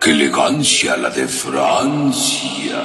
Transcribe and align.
¡Qué 0.00 0.12
elegancia 0.12 0.96
la 0.96 1.10
de 1.10 1.28
Francia! 1.28 2.82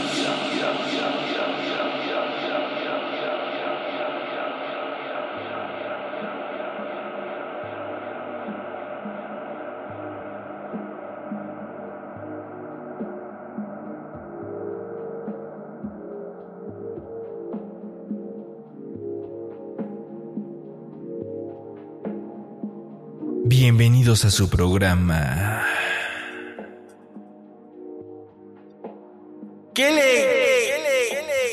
Bienvenidos 23.45 24.25
a 24.25 24.31
su 24.31 24.49
programa. 24.49 25.54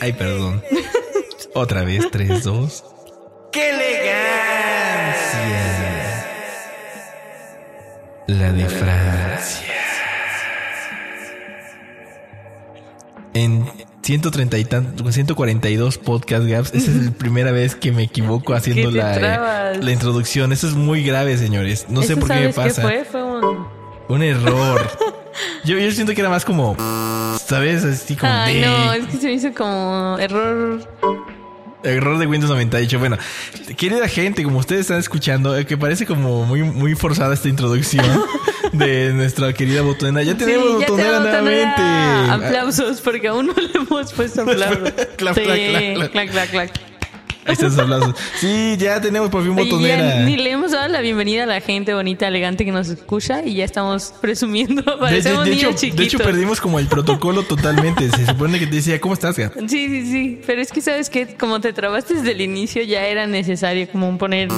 Ay, 0.02 0.12
perdón. 0.14 0.60
Otra 1.54 1.84
vez, 1.84 2.10
3, 2.10 2.42
2. 2.42 2.84
¡Qué 3.52 3.70
elegancia! 3.70 4.16
La 8.26 8.52
de 8.52 8.68
Francia. 8.68 9.74
En 13.32 13.64
130 14.02 14.58
y 14.58 14.64
tantos, 14.64 15.14
142 15.14 15.98
podcast 15.98 16.46
gaps. 16.46 16.74
Esa 16.74 16.90
es 16.90 16.96
la 16.96 17.10
primera 17.16 17.52
vez 17.52 17.76
que 17.76 17.92
me 17.92 18.02
equivoco 18.02 18.54
haciendo 18.54 18.90
la, 18.90 19.14
trabas. 19.14 19.84
la 19.84 19.92
introducción. 19.92 20.52
Eso 20.52 20.66
es 20.66 20.74
muy 20.74 21.04
grave, 21.04 21.38
señores. 21.38 21.86
No 21.88 22.02
sé 22.02 22.14
¿Eso 22.14 22.20
por 22.22 22.28
qué 22.28 22.40
me 22.40 22.52
pasa. 22.52 22.82
fue? 22.82 23.04
Fue 23.04 23.22
un... 23.22 23.68
Un 24.08 24.22
error. 24.24 24.80
yo, 25.64 25.78
yo 25.78 25.92
siento 25.92 26.12
que 26.12 26.20
era 26.20 26.28
más 26.28 26.44
como, 26.44 26.76
¿sabes? 27.52 27.84
Así 27.84 28.16
como 28.16 28.32
Ay, 28.32 28.60
de 28.60 28.66
no, 28.66 28.92
es 28.94 29.06
que 29.06 29.16
se 29.18 29.26
me 29.26 29.32
hizo 29.34 29.52
como 29.52 30.16
error. 30.18 30.80
error 31.84 32.18
de 32.18 32.26
Windows 32.26 32.50
98. 32.50 32.98
Bueno, 32.98 33.18
querida 33.76 34.08
gente, 34.08 34.42
como 34.42 34.58
ustedes 34.58 34.82
están 34.82 34.98
escuchando, 34.98 35.56
eh, 35.56 35.66
que 35.66 35.76
parece 35.76 36.06
como 36.06 36.44
muy, 36.44 36.62
muy 36.62 36.94
forzada 36.94 37.34
esta 37.34 37.48
introducción 37.48 38.04
de 38.72 39.12
nuestra 39.12 39.52
querida 39.52 39.82
botonera. 39.82 40.22
Ya 40.24 40.36
tenemos 40.36 40.66
Sí, 40.66 40.72
ya 40.72 40.78
botonera 40.86 41.22
tenemos 41.22 41.42
nuevamente. 41.42 41.82
botonera. 41.82 42.34
Aplausos, 42.34 43.00
porque 43.00 43.28
aún 43.28 43.46
no 43.48 43.54
le 43.54 43.70
hemos 43.78 44.12
puesto 44.12 44.42
aplausos. 44.48 44.88
Sí, 44.96 45.04
clap, 45.16 45.34
clap, 45.34 45.56
clap. 45.56 46.10
clac, 46.12 46.30
clac, 46.30 46.50
clac. 46.50 46.91
Ahí 47.44 47.54
están 47.54 47.72
sus. 47.72 48.14
Sí, 48.38 48.76
ya 48.78 49.00
tenemos 49.00 49.28
por 49.30 49.42
fin 49.42 49.52
Oye, 49.58 49.64
botonera. 49.70 50.20
ni 50.24 50.36
le 50.36 50.50
hemos 50.52 50.70
dado 50.72 50.88
la 50.88 51.00
bienvenida 51.00 51.42
a 51.42 51.46
la 51.46 51.60
gente 51.60 51.92
bonita, 51.94 52.28
elegante 52.28 52.64
que 52.64 52.72
nos 52.72 52.88
escucha 52.88 53.42
y 53.44 53.54
ya 53.54 53.64
estamos 53.64 54.14
presumiendo. 54.20 54.82
De, 54.82 54.90
de- 54.92 54.98
Parecemos 54.98 55.44
de 55.44 55.52
hecho, 55.54 55.70
de 55.72 56.04
hecho, 56.04 56.18
perdimos 56.18 56.60
como 56.60 56.78
el 56.78 56.86
protocolo 56.86 57.42
totalmente. 57.42 58.08
Se 58.10 58.26
supone 58.26 58.58
que 58.58 58.66
te 58.66 58.76
decía, 58.76 59.00
¿cómo 59.00 59.14
estás? 59.14 59.36
Sí, 59.36 59.42
sí, 59.68 60.06
sí. 60.06 60.40
Pero 60.46 60.60
es 60.62 60.70
que 60.70 60.80
sabes 60.80 61.10
que 61.10 61.34
como 61.36 61.60
te 61.60 61.72
trabaste 61.72 62.14
desde 62.14 62.32
el 62.32 62.40
inicio, 62.40 62.82
ya 62.82 63.06
era 63.06 63.26
necesario 63.26 63.88
como 63.90 64.16
poner. 64.18 64.48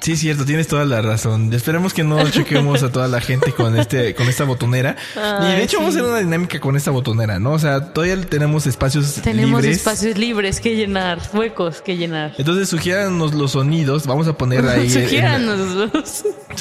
Sí, 0.00 0.16
cierto, 0.16 0.44
tienes 0.44 0.68
toda 0.68 0.84
la 0.84 1.02
razón. 1.02 1.52
Esperemos 1.52 1.92
que 1.92 2.04
no 2.04 2.28
chequemos 2.30 2.82
a 2.84 2.90
toda 2.92 3.08
la 3.08 3.20
gente 3.20 3.52
con 3.52 3.76
este, 3.78 4.14
con 4.14 4.28
esta 4.28 4.44
botonera. 4.44 4.96
y 5.16 5.56
de 5.56 5.62
hecho 5.64 5.78
vamos 5.78 5.94
a 5.94 5.98
hacer 5.98 6.08
una 6.10 6.20
dinámica 6.20 6.60
con 6.60 6.76
esta 6.76 6.90
botonera, 6.92 7.38
¿no? 7.40 7.52
O 7.52 7.58
sea, 7.58 7.92
todavía 7.92 8.18
tenemos 8.22 8.66
espacios 8.66 9.14
Tenemos 9.22 9.60
libres. 9.60 9.78
espacios 9.78 10.16
libres 10.16 10.60
que 10.60 10.76
llenar, 10.76 11.20
huecos 11.34 11.80
que 11.82 11.96
llenar. 11.96 12.32
Entonces 12.38 12.68
sugiéranos 12.68 13.34
los 13.34 13.52
sonidos. 13.52 14.06
Vamos 14.06 14.28
a 14.28 14.34
poner 14.38 14.66
ahí. 14.66 14.84
en- 14.86 14.90
Sugiéranos 14.92 15.58
los 15.58 16.22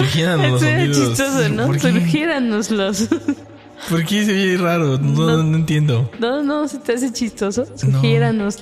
sonidos. 0.62 0.98
chistoso, 1.10 1.50
¿no? 1.50 1.68
¿Por 1.68 1.76
qué? 1.80 1.92
Sugiéranos 1.92 2.70
¿Por 3.90 4.04
qué 4.06 4.26
se 4.26 4.32
oye 4.32 4.58
raro? 4.58 4.98
No, 4.98 5.28
no, 5.38 5.44
no 5.44 5.58
entiendo. 5.58 6.12
No, 6.20 6.42
no, 6.44 6.68
se 6.68 6.80
te 6.80 6.94
hace 6.94 7.14
chistoso. 7.14 7.66
Sugiéranos 7.76 8.62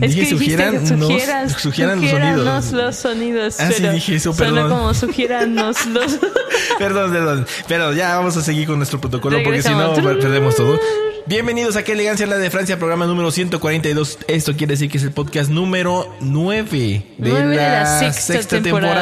los. 0.00 0.14
Dije 0.14 0.26
sugieran, 0.30 0.74
nos- 0.98 1.52
sugieran 1.60 2.00
los 2.00 2.10
sonidos. 2.10 2.72
los 2.72 2.96
sonidos. 2.96 3.60
Ah, 3.60 3.70
sí, 3.72 3.82
dije 3.88 4.14
eso, 4.16 4.32
Solo 4.32 4.54
perdón. 4.54 4.70
como 4.70 4.94
sugiéranos 4.94 5.86
los. 5.86 6.18
Perdón, 6.78 7.12
perdón. 7.12 7.46
Pero 7.66 7.92
ya 7.92 8.16
vamos 8.16 8.36
a 8.36 8.42
seguir 8.42 8.66
con 8.66 8.76
nuestro 8.78 9.00
protocolo 9.00 9.38
porque 9.44 9.62
si 9.62 9.70
no 9.70 9.94
Regresamos. 9.94 10.16
perdemos 10.24 10.56
todo. 10.56 10.78
Bienvenidos 11.28 11.76
a 11.76 11.82
Qué 11.82 11.92
Elegancia 11.92 12.26
la 12.26 12.38
de 12.38 12.50
Francia, 12.50 12.78
programa 12.78 13.04
número 13.04 13.30
142. 13.30 14.18
Esto 14.28 14.56
quiere 14.56 14.72
decir 14.72 14.90
que 14.90 14.96
es 14.96 15.04
el 15.04 15.12
podcast 15.12 15.50
número 15.50 16.10
9 16.22 16.64
de, 16.70 17.04
Nueve 17.18 17.48
de 17.50 17.56
la, 17.56 17.98
sexta, 17.98 18.32
sexta 18.32 18.62
temporada. 18.62 19.00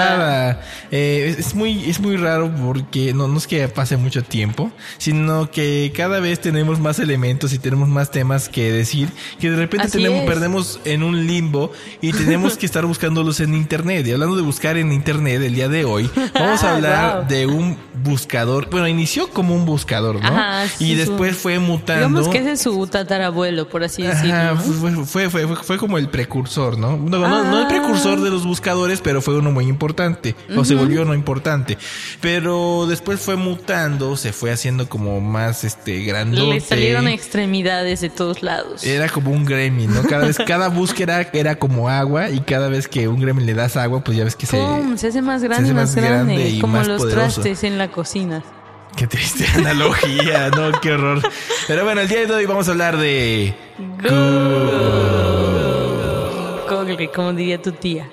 temporada. 0.56 0.60
Eh, 0.90 1.28
es, 1.38 1.46
es 1.46 1.54
muy, 1.54 1.88
es 1.88 2.00
muy 2.00 2.16
raro 2.16 2.52
porque 2.52 3.14
no, 3.14 3.28
no 3.28 3.38
es 3.38 3.46
que 3.46 3.68
pase 3.68 3.96
mucho 3.96 4.24
tiempo, 4.24 4.72
sino 4.98 5.52
que 5.52 5.92
cada 5.94 6.18
vez 6.18 6.40
tenemos 6.40 6.80
más 6.80 6.98
elementos 6.98 7.52
y 7.52 7.60
tenemos 7.60 7.88
más 7.88 8.10
temas 8.10 8.48
que 8.48 8.72
decir 8.72 9.08
que 9.38 9.48
de 9.52 9.56
repente 9.58 9.86
tenemos, 9.88 10.24
perdemos 10.26 10.80
en 10.84 11.04
un 11.04 11.28
limbo 11.28 11.70
y 12.00 12.10
tenemos 12.10 12.56
que 12.56 12.66
estar 12.66 12.84
buscándolos 12.86 13.38
en 13.38 13.54
internet. 13.54 14.04
Y 14.04 14.10
hablando 14.10 14.34
de 14.34 14.42
buscar 14.42 14.76
en 14.78 14.90
internet 14.90 15.42
el 15.42 15.54
día 15.54 15.68
de 15.68 15.84
hoy, 15.84 16.10
vamos 16.34 16.64
a 16.64 16.72
hablar 16.74 17.16
Wow. 17.18 17.28
de 17.28 17.46
un 17.46 17.78
buscador. 18.02 18.68
Bueno, 18.68 18.88
inició 18.88 19.30
como 19.30 19.54
un 19.54 19.64
buscador, 19.64 20.20
¿no? 20.20 20.26
Ajá, 20.26 20.66
sí, 20.66 20.90
y 20.90 20.94
después 20.96 21.36
fue 21.36 21.60
mutando. 21.60 22.15
Digamos 22.16 22.28
que 22.34 22.38
ese 22.38 22.52
es 22.52 22.60
su 22.62 22.86
tatarabuelo, 22.86 23.68
por 23.68 23.84
así 23.84 24.02
decirlo. 24.02 24.34
Ajá, 24.34 24.52
¿no? 24.54 24.60
fue, 24.60 25.04
fue, 25.06 25.46
fue, 25.46 25.56
fue, 25.56 25.78
como 25.78 25.98
el 25.98 26.08
precursor, 26.08 26.78
¿no? 26.78 26.96
No, 26.96 27.18
no, 27.20 27.44
no 27.44 27.58
el 27.60 27.64
Ah. 27.64 27.68
precursor 27.68 28.20
de 28.20 28.30
los 28.30 28.44
buscadores, 28.46 29.00
pero 29.00 29.20
fue 29.22 29.36
uno 29.38 29.50
muy 29.52 29.66
importante. 29.66 30.34
O 30.56 30.64
se 30.64 30.74
volvió 30.74 31.02
uno 31.02 31.14
importante. 31.14 31.78
Pero 32.20 32.86
después 32.88 33.20
fue 33.20 33.36
mutando, 33.36 34.16
se 34.16 34.32
fue 34.32 34.50
haciendo 34.52 34.88
como 34.88 35.20
más 35.20 35.64
este 35.64 36.02
grandote. 36.04 36.54
Le 36.54 36.60
salieron 36.60 37.08
extremidades 37.08 38.00
de 38.00 38.10
todos 38.10 38.42
lados. 38.42 38.84
Era 38.84 39.08
como 39.08 39.30
un 39.30 39.44
gremlin, 39.44 39.92
¿no? 39.92 40.02
Cada 40.02 40.26
vez, 40.26 40.38
cada 40.46 40.68
búsqueda 40.68 41.28
era 41.32 41.56
como 41.58 41.88
agua 41.88 42.30
y 42.30 42.40
cada 42.40 42.68
vez 42.68 42.88
que 42.88 43.08
un 43.08 43.20
gremlin 43.20 43.46
le 43.46 43.54
das 43.54 43.76
agua, 43.76 44.02
pues 44.02 44.16
ya 44.16 44.24
ves 44.24 44.36
que 44.36 44.46
se... 44.46 44.56
Se 44.96 45.08
hace 45.08 45.22
más 45.22 45.42
grande, 45.42 45.64
hace 45.64 45.74
más 45.74 45.86
más 45.86 45.94
grande. 45.96 46.34
grande 46.34 46.48
y 46.50 46.60
como 46.60 46.78
más 46.78 46.86
los 46.88 47.02
poderoso. 47.02 47.40
trastes 47.42 47.64
en 47.64 47.78
la 47.78 47.88
cocina. 47.90 48.42
Qué 48.96 49.06
triste 49.06 49.46
analogía, 49.54 50.48
¿no? 50.50 50.72
Qué 50.80 50.92
horror. 50.92 51.20
Pero 51.66 51.84
bueno, 51.84 52.00
el 52.00 52.08
día 52.08 52.26
de 52.26 52.34
hoy 52.34 52.46
vamos 52.46 52.66
a 52.68 52.70
hablar 52.72 52.96
de... 52.96 53.54
Google, 56.68 57.10
como 57.12 57.32
diría 57.34 57.60
tu 57.60 57.72
tía. 57.72 58.08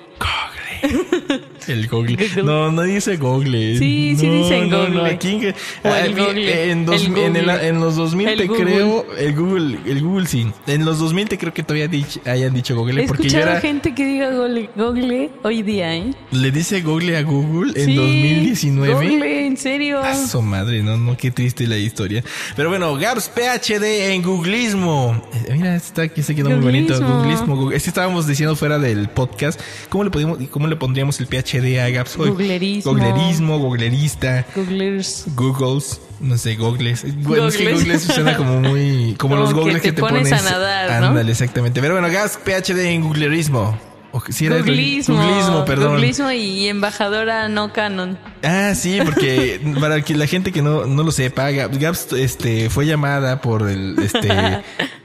Google. 1.66 1.74
El 1.82 1.88
Google. 1.88 2.16
Google. 2.28 2.42
No, 2.44 2.72
no 2.72 2.82
dice 2.82 3.16
Google. 3.16 3.78
Sí, 3.78 4.16
sí 4.18 4.26
No, 4.26 4.32
dicen 4.42 4.70
no, 4.70 4.78
Google. 4.80 4.94
No, 4.94 5.04
aquí 5.04 5.28
en, 5.28 5.40
que- 5.40 5.54
O 5.84 5.94
el 5.94 6.14
Google. 6.14 6.70
En, 6.70 6.86
dos- 6.86 7.00
El 7.02 7.06
en, 7.18 7.36
el- 7.36 7.44
Google. 7.46 7.68
en 7.68 7.80
los 7.80 7.96
2000 7.96 8.28
El 8.28 8.38
te 8.38 8.46
Google. 8.46 8.64
creo 8.64 9.06
el 9.18 9.34
Google, 9.34 9.78
el 9.86 10.02
Google 10.02 10.26
sí. 10.26 10.46
En 10.66 10.84
los 10.84 10.98
2000 10.98 11.28
te 11.28 11.38
creo 11.38 11.52
que 11.54 11.62
todavía 11.62 11.88
dich- 11.88 12.26
hayan 12.26 12.54
dicho 12.54 12.74
Google 12.76 13.02
He 13.04 13.06
porque 13.06 13.24
yo 13.24 13.28
escuchado 13.28 13.50
era 13.52 13.60
gente 13.60 13.94
que 13.94 14.04
diga 14.04 14.30
Google, 14.30 14.70
Google 14.76 15.30
hoy 15.42 15.62
día, 15.62 15.94
¿eh? 15.96 16.10
le 16.30 16.50
dice 16.50 16.80
Google 16.82 17.16
a 17.16 17.22
Google 17.22 17.72
en 17.80 17.86
Sí, 17.86 17.94
2019. 17.96 18.94
Google, 18.94 19.46
en 19.46 19.56
serio. 19.56 20.00
A 20.00 20.14
su 20.14 20.42
madre, 20.42 20.82
no, 20.82 20.96
no, 20.96 21.16
qué 21.16 21.30
triste 21.30 21.66
la 21.66 21.76
historia. 21.78 22.22
Pero 22.56 22.68
bueno, 22.68 22.94
Gabs 22.96 23.28
PhD 23.30 24.12
en 24.12 24.22
googlismo. 24.22 25.22
Eh, 25.48 25.52
Mira, 25.54 25.76
está 25.76 26.02
aquí 26.02 26.22
se 26.22 26.34
quedó 26.34 26.50
muy 26.50 26.60
bonito. 26.60 26.94
Googlismo. 26.94 27.16
Googlismo. 27.18 27.56
Google- 27.56 27.76
Es 27.76 27.82
que 27.84 27.90
estábamos 27.90 28.26
diciendo 28.26 28.56
fuera 28.56 28.78
del 28.78 29.08
podcast, 29.08 29.60
¿cómo 29.88 30.04
le 30.04 30.10
podemos, 30.10 30.38
cómo 30.50 30.66
le 30.66 30.76
pondríamos 30.76 31.18
el 31.20 31.26
PhD 31.26 31.53
a 31.58 31.88
Gabs 31.90 32.16
hoy? 32.18 32.30
Googlerismo. 32.30 32.92
Googlerismo, 32.92 33.58
googlerista, 33.58 34.44
Googlers. 34.54 35.24
Googles, 35.34 36.00
no 36.20 36.36
sé, 36.38 36.56
googles. 36.56 37.04
Bueno, 37.22 37.48
es 37.48 37.56
que 37.56 37.72
Googles. 37.72 38.02
suena 38.02 38.36
como 38.36 38.60
muy, 38.60 39.14
como, 39.18 39.34
Como 39.34 39.36
los 39.36 39.48
que 39.54 39.60
googles 39.60 39.82
que 39.82 39.88
te 39.90 39.96
te, 39.96 40.00
pones 40.00 40.28
pones. 40.28 40.46
a 40.46 40.50
nadar, 40.50 41.00
¿no? 41.00 41.06
Ándale, 41.08 41.30
exactamente. 41.32 41.80
Pero 41.80 41.94
bueno, 41.94 42.08
Gabs 42.12 42.38
PhD 42.44 42.78
en 42.90 43.02
googlerismo. 43.02 43.78
O 44.12 44.20
que- 44.20 44.32
sí 44.32 44.46
era 44.46 44.58
Googlismo. 44.58 45.16
Googlismo, 45.16 45.64
perdón. 45.64 45.92
Googlismo 45.94 46.30
y 46.30 46.68
embajadora 46.68 47.48
no 47.48 47.72
canon. 47.72 48.16
Ah, 48.44 48.72
sí, 48.76 48.98
porque 49.04 49.60
para 49.80 50.02
que 50.02 50.14
la 50.14 50.26
gente 50.28 50.52
que 50.52 50.62
no, 50.62 50.86
no 50.86 51.02
lo 51.02 51.10
sepa, 51.10 51.50
Gabs 51.50 52.12
este, 52.12 52.70
fue 52.70 52.86
llamada 52.86 53.40
por 53.40 53.68
el, 53.68 53.96
este, 54.00 54.28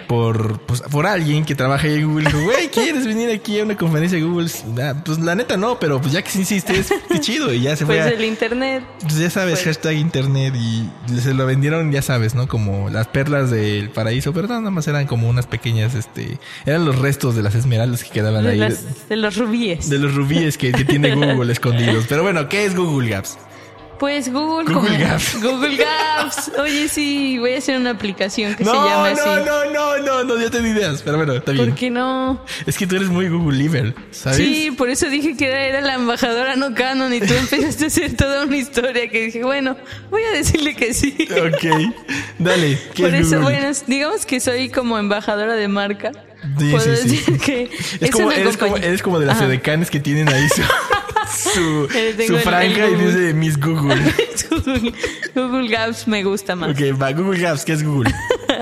por, 0.09 0.59
pues, 0.61 0.81
por 0.81 1.06
alguien 1.06 1.45
que 1.45 1.53
trabaja 1.53 1.85
ahí 1.85 2.00
en 2.00 2.07
Google. 2.09 2.25
Dijo, 2.25 2.41
güey, 2.41 2.67
¿quieres 2.69 3.06
venir 3.06 3.29
aquí 3.29 3.59
a 3.59 3.63
una 3.63 3.77
conferencia 3.77 4.17
de 4.17 4.23
Google? 4.23 4.50
Pues 5.06 5.19
la 5.19 5.35
neta 5.35 5.56
no, 5.56 5.79
pero 5.79 6.01
pues 6.01 6.11
ya 6.13 6.23
que 6.23 6.35
insistes, 6.39 6.91
qué 7.07 7.19
chido. 7.19 7.53
Y 7.53 7.61
ya 7.61 7.75
se 7.75 7.85
fue 7.85 8.00
Pues 8.00 8.13
el 8.13 8.25
internet. 8.25 8.83
pues 9.01 9.17
ya 9.19 9.29
sabes, 9.29 9.59
Pues- 9.59 9.65
hashtag 9.65 9.97
internet 9.97 10.56
y 10.56 10.89
se 11.21 11.35
lo 11.35 11.45
vendieron, 11.45 11.91
ya 11.91 12.01
sabes, 12.01 12.33
¿no? 12.33 12.47
Como 12.47 12.89
las 12.89 13.06
perlas 13.07 13.51
del 13.51 13.91
paraíso, 13.91 14.33
pero 14.33 14.47
nada 14.47 14.71
más 14.71 14.88
eran 14.88 15.06
como 15.06 15.29
unas 15.29 15.45
pequeñas, 15.45 15.94
este, 15.94 16.39
eran 16.65 16.85
los 16.85 16.97
restos 16.97 17.35
de 17.35 17.44
las 17.44 17.53
esmeraldas 17.53 18.03
que 18.03 18.09
quedaban 18.09 18.44
De, 18.45 18.50
ahí. 18.53 18.57
las- 18.57 19.07
de 19.09 19.15
los 19.15 19.38
rubíes. 19.38 19.91
De 19.91 20.00
los 20.00 20.15
rubíes 20.15 20.57
que, 20.57 20.71
que 20.71 20.85
tiene 20.85 21.13
Google 21.13 21.51
escondidos. 21.53 22.05
Pero 22.09 22.23
bueno, 22.23 22.50
¿qué 22.50 22.65
es 22.65 22.75
Google 22.75 23.09
Gaps? 23.12 23.38
Pues 24.00 24.31
Google. 24.31 24.74
Google 24.74 24.98
Gaps. 24.98 25.42
Google 25.42 25.75
Gaps. 25.75 26.51
Oye, 26.57 26.88
sí, 26.88 27.38
voy 27.38 27.54
a 27.54 27.57
hacer 27.57 27.78
una 27.78 27.90
aplicación 27.92 28.56
que 28.56 28.63
No, 28.63 28.72
se 28.72 28.78
llama 28.78 29.10
no, 29.12 29.16
así. 29.16 29.30
no, 29.46 29.66
no, 29.66 29.98
no, 29.98 30.24
no, 30.24 30.40
yo 30.42 30.50
tengo 30.50 30.68
ideas. 30.68 31.01
Pero 31.04 31.18
bueno, 31.18 31.34
está 31.34 31.51
bien. 31.51 31.66
¿Por 31.68 31.75
qué 31.75 31.90
no? 31.90 32.44
Es 32.66 32.78
que 32.78 32.88
tú 32.88 32.96
eres 32.96 33.10
muy 33.10 33.28
Google 33.28 33.57
Liver, 33.57 33.94
¿sabes? 34.12 34.38
Sí, 34.38 34.72
por 34.78 34.90
eso 34.90 35.10
dije 35.10 35.36
que 35.36 35.48
era, 35.48 35.63
era 35.66 35.81
la 35.81 35.96
embajadora 35.96 36.56
no 36.56 36.74
canon 36.74 37.13
y 37.13 37.19
tú 37.19 37.34
empezaste 37.34 37.84
a 37.84 37.88
hacer 37.88 38.16
toda 38.16 38.46
una 38.46 38.56
historia 38.57 39.10
que 39.10 39.25
dije, 39.25 39.44
bueno, 39.44 39.75
voy 40.10 40.22
a 40.24 40.31
decirle 40.31 40.75
que 40.75 40.94
sí. 40.94 41.16
Ok. 41.31 41.94
Dale, 42.40 42.80
¿qué 42.96 43.04
Por 43.04 43.13
es 43.16 43.28
eso, 43.28 43.40
Google? 43.42 43.60
bueno, 43.60 43.78
digamos 43.88 44.25
que 44.25 44.40
soy 44.40 44.69
como 44.69 44.98
embajadora 44.98 45.54
de 45.56 45.68
marca. 45.68 46.12
Sí, 46.57 46.72
Puedo 46.72 46.96
sí, 46.96 47.01
sí. 47.04 47.16
decir 47.18 47.38
que 47.40 47.69
Es, 48.00 48.12
como, 48.12 48.31
eres, 48.31 48.56
como, 48.56 48.78
eres 48.78 49.01
como 49.01 49.19
de 49.19 49.25
las 49.25 49.42
edecanes 49.42 49.90
que 49.92 50.00
tienen 50.00 50.30
ahí 50.30 50.48
su, 50.48 50.62
su, 51.29 51.87
Eh, 51.93 52.15
su 52.27 52.37
franja 52.37 52.87
y 52.87 52.95
dice 52.95 53.33
Miss 53.33 53.59
Google. 53.59 53.95
Google, 54.49 54.93
Google 55.35 55.67
Gaps 55.69 56.07
me 56.07 56.23
gusta 56.23 56.55
más. 56.55 56.69
ok, 56.71 57.01
va, 57.01 57.11
Google 57.11 57.39
Gaps, 57.39 57.65
¿qué 57.65 57.73
es 57.73 57.83
Google? 57.83 58.13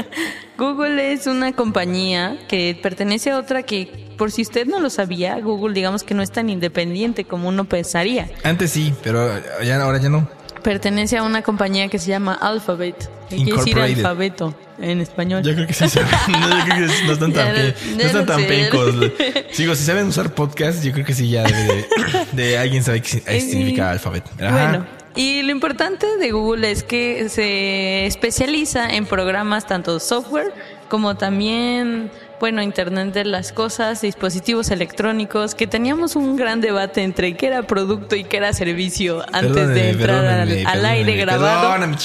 Google 0.57 1.13
es 1.13 1.27
una 1.27 1.51
compañía 1.53 2.37
que 2.47 2.77
pertenece 2.81 3.29
a 3.31 3.37
otra 3.37 3.63
que, 3.63 4.07
por 4.17 4.31
si 4.31 4.41
usted 4.41 4.65
no 4.65 4.79
lo 4.79 4.89
sabía, 4.89 5.39
Google 5.39 5.73
digamos 5.73 6.03
que 6.03 6.13
no 6.15 6.23
es 6.23 6.31
tan 6.31 6.49
independiente 6.49 7.25
como 7.25 7.47
uno 7.49 7.65
pensaría. 7.65 8.29
Antes 8.43 8.71
sí, 8.71 8.93
pero 9.03 9.29
ya, 9.63 9.81
ahora 9.81 9.99
ya 9.99 10.09
no. 10.09 10.27
Pertenece 10.67 11.15
a 11.15 11.23
una 11.23 11.43
compañía 11.43 11.87
que 11.87 11.97
se 11.97 12.09
llama 12.09 12.33
Alphabet, 12.33 13.09
que 13.29 13.37
quiere 13.37 13.53
decir 13.53 13.79
alfabeto 13.79 14.53
en 14.81 14.99
español. 14.99 15.41
Yo 15.41 15.53
creo 15.55 15.65
que 15.65 15.71
sí 15.73 15.87
saben. 15.87 16.09
No, 16.27 16.49
yo 16.59 16.65
creo 16.65 16.75
que 16.89 17.05
no 17.05 17.13
están 17.13 17.31
tan, 17.31 17.55
no- 17.55 17.95
no 17.95 18.01
están 18.03 18.25
tan 18.25 18.43
pencos. 18.43 18.93
Sigo, 19.53 19.75
si 19.75 19.85
saben 19.85 20.07
usar 20.07 20.35
podcast, 20.35 20.83
yo 20.83 20.91
creo 20.91 21.05
que 21.05 21.13
sí 21.13 21.29
ya 21.29 21.43
debe 21.43 21.63
de, 21.63 21.87
de 22.33 22.57
alguien 22.57 22.83
sabe 22.83 23.01
qué 23.01 23.39
significa 23.39 23.91
alfabeto. 23.91 24.29
Ajá. 24.41 24.51
Bueno, 24.67 24.85
y 25.15 25.41
lo 25.43 25.53
importante 25.53 26.05
de 26.17 26.31
Google 26.31 26.69
es 26.69 26.83
que 26.83 27.29
se 27.29 28.05
especializa 28.05 28.93
en 28.93 29.05
programas 29.05 29.67
tanto 29.67 30.01
software 30.01 30.51
como 30.89 31.15
también, 31.15 32.11
bueno, 32.39 32.62
Internet 32.62 33.13
de 33.13 33.25
las 33.25 33.51
cosas, 33.51 34.01
dispositivos 34.01 34.69
electrónicos, 34.72 35.56
que 35.56 35.68
teníamos 35.68 36.16
un 36.16 36.36
gran 36.36 36.62
debate 36.62 37.04
entre 37.04 37.36
qué 37.36 37.48
era 37.48 37.63
producto 37.63 38.16
y 38.16 38.24
qué 38.24 38.38
era 38.38 38.54
servicio 38.54 39.25
antes 39.34 39.69
de 39.69 39.89
entrar 39.89 40.25
al, 40.25 40.86
aire 40.86 41.16
grabado. 41.16 41.72
perdóname. 41.72 41.98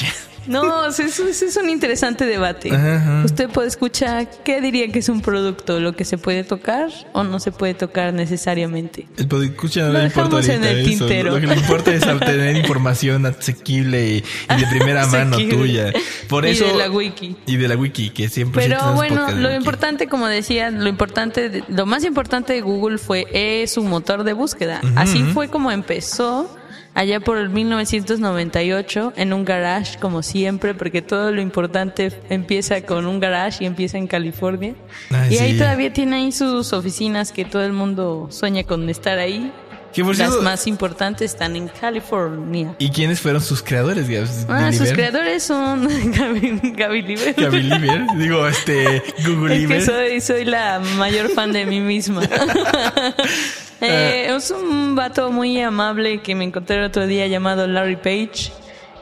No, 0.46 0.86
eso 0.86 1.02
es 1.02 1.56
un 1.56 1.70
interesante 1.70 2.26
debate. 2.26 2.74
Ajá. 2.74 3.22
Usted 3.24 3.48
puede 3.48 3.68
escuchar 3.68 4.28
qué 4.44 4.60
diría 4.60 4.90
que 4.90 4.98
es 4.98 5.08
un 5.08 5.20
producto, 5.20 5.80
lo 5.80 5.94
que 5.94 6.04
se 6.04 6.18
puede 6.18 6.44
tocar 6.44 6.90
o 7.12 7.24
no 7.24 7.40
se 7.40 7.52
puede 7.52 7.74
tocar 7.74 8.12
necesariamente. 8.12 9.06
El 9.16 9.28
escucha 9.44 9.86
no 9.86 9.92
Lo 9.92 9.98
dejamos 10.00 10.48
en 10.48 10.62
ahorita 10.62 10.70
el 10.70 10.78
eso. 10.80 10.88
tintero. 11.06 11.30
Lo 11.32 11.40
que 11.40 11.46
le 11.46 11.54
importa 11.56 11.92
es 11.92 12.02
tener 12.02 12.56
información 12.56 13.26
asequible 13.26 14.06
y, 14.06 14.16
y 14.16 14.60
de 14.60 14.66
primera 14.70 15.06
mano 15.08 15.36
tuya. 15.36 15.92
Por 16.28 16.46
Y 16.46 16.50
eso 16.50 16.66
de 16.66 16.74
la 16.74 16.90
wiki. 16.90 17.36
y 17.46 17.56
de 17.56 17.68
la 17.68 17.76
wiki 17.76 18.10
que 18.10 18.28
siempre 18.28 18.62
Pero 18.66 18.94
bueno, 18.94 19.30
lo 19.32 19.54
importante, 19.54 20.08
como 20.08 20.26
decía, 20.26 20.70
lo 20.70 20.88
importante, 20.88 21.62
lo 21.68 21.86
más 21.86 22.04
importante 22.04 22.52
de 22.52 22.60
Google 22.60 22.98
fue 22.98 23.26
es 23.32 23.72
su 23.72 23.82
motor 23.82 24.24
de 24.24 24.32
búsqueda. 24.32 24.80
Así 24.96 25.22
fue 25.22 25.48
como 25.48 25.70
empezó 25.70 26.56
allá 26.94 27.20
por 27.20 27.38
el 27.38 27.48
1998 27.50 29.12
en 29.16 29.32
un 29.32 29.44
garage, 29.44 29.98
como 29.98 30.22
siempre, 30.22 30.74
porque 30.74 31.02
todo 31.02 31.30
lo 31.32 31.40
importante 31.40 32.12
empieza 32.28 32.80
con 32.82 33.06
un 33.06 33.20
garage 33.20 33.64
y 33.64 33.66
empieza 33.66 33.98
en 33.98 34.06
California. 34.06 34.74
Ay, 35.10 35.34
y 35.34 35.38
ahí 35.38 35.52
sí. 35.52 35.58
todavía 35.58 35.92
tiene 35.92 36.16
ahí 36.16 36.32
sus 36.32 36.72
oficinas 36.72 37.32
que 37.32 37.44
todo 37.44 37.64
el 37.64 37.72
mundo 37.72 38.28
sueña 38.30 38.64
con 38.64 38.88
estar 38.88 39.18
ahí. 39.18 39.52
Que 39.92 40.02
por 40.02 40.16
Las 40.16 40.28
cierto- 40.28 40.42
más 40.42 40.66
importantes 40.66 41.32
están 41.32 41.54
en 41.54 41.68
California. 41.68 42.74
¿Y 42.78 42.88
quiénes 42.88 43.20
fueron 43.20 43.42
sus 43.42 43.62
creadores? 43.62 44.08
Gabs? 44.08 44.46
Ah, 44.48 44.72
sus 44.72 44.90
creadores 44.90 45.42
son 45.42 45.86
Gaby, 46.12 46.72
Gaby 46.74 47.02
Liber. 47.02 47.34
Gaby 47.34 47.62
Liber. 47.62 48.06
Digo, 48.16 48.48
este, 48.48 49.02
Google 49.26 49.54
Es 49.54 49.60
que 49.60 49.66
Liber. 49.66 49.82
soy, 49.84 50.20
soy 50.22 50.44
la 50.46 50.80
mayor 50.96 51.28
fan 51.28 51.52
de 51.52 51.66
mí 51.66 51.80
misma. 51.80 52.22
Eh, 53.82 54.34
es 54.34 54.50
un 54.50 54.94
vato 54.94 55.30
muy 55.30 55.60
amable 55.60 56.20
que 56.22 56.34
me 56.34 56.44
encontré 56.44 56.76
el 56.78 56.84
otro 56.84 57.06
día 57.06 57.26
llamado 57.26 57.66
Larry 57.66 57.96
Page. 57.96 58.52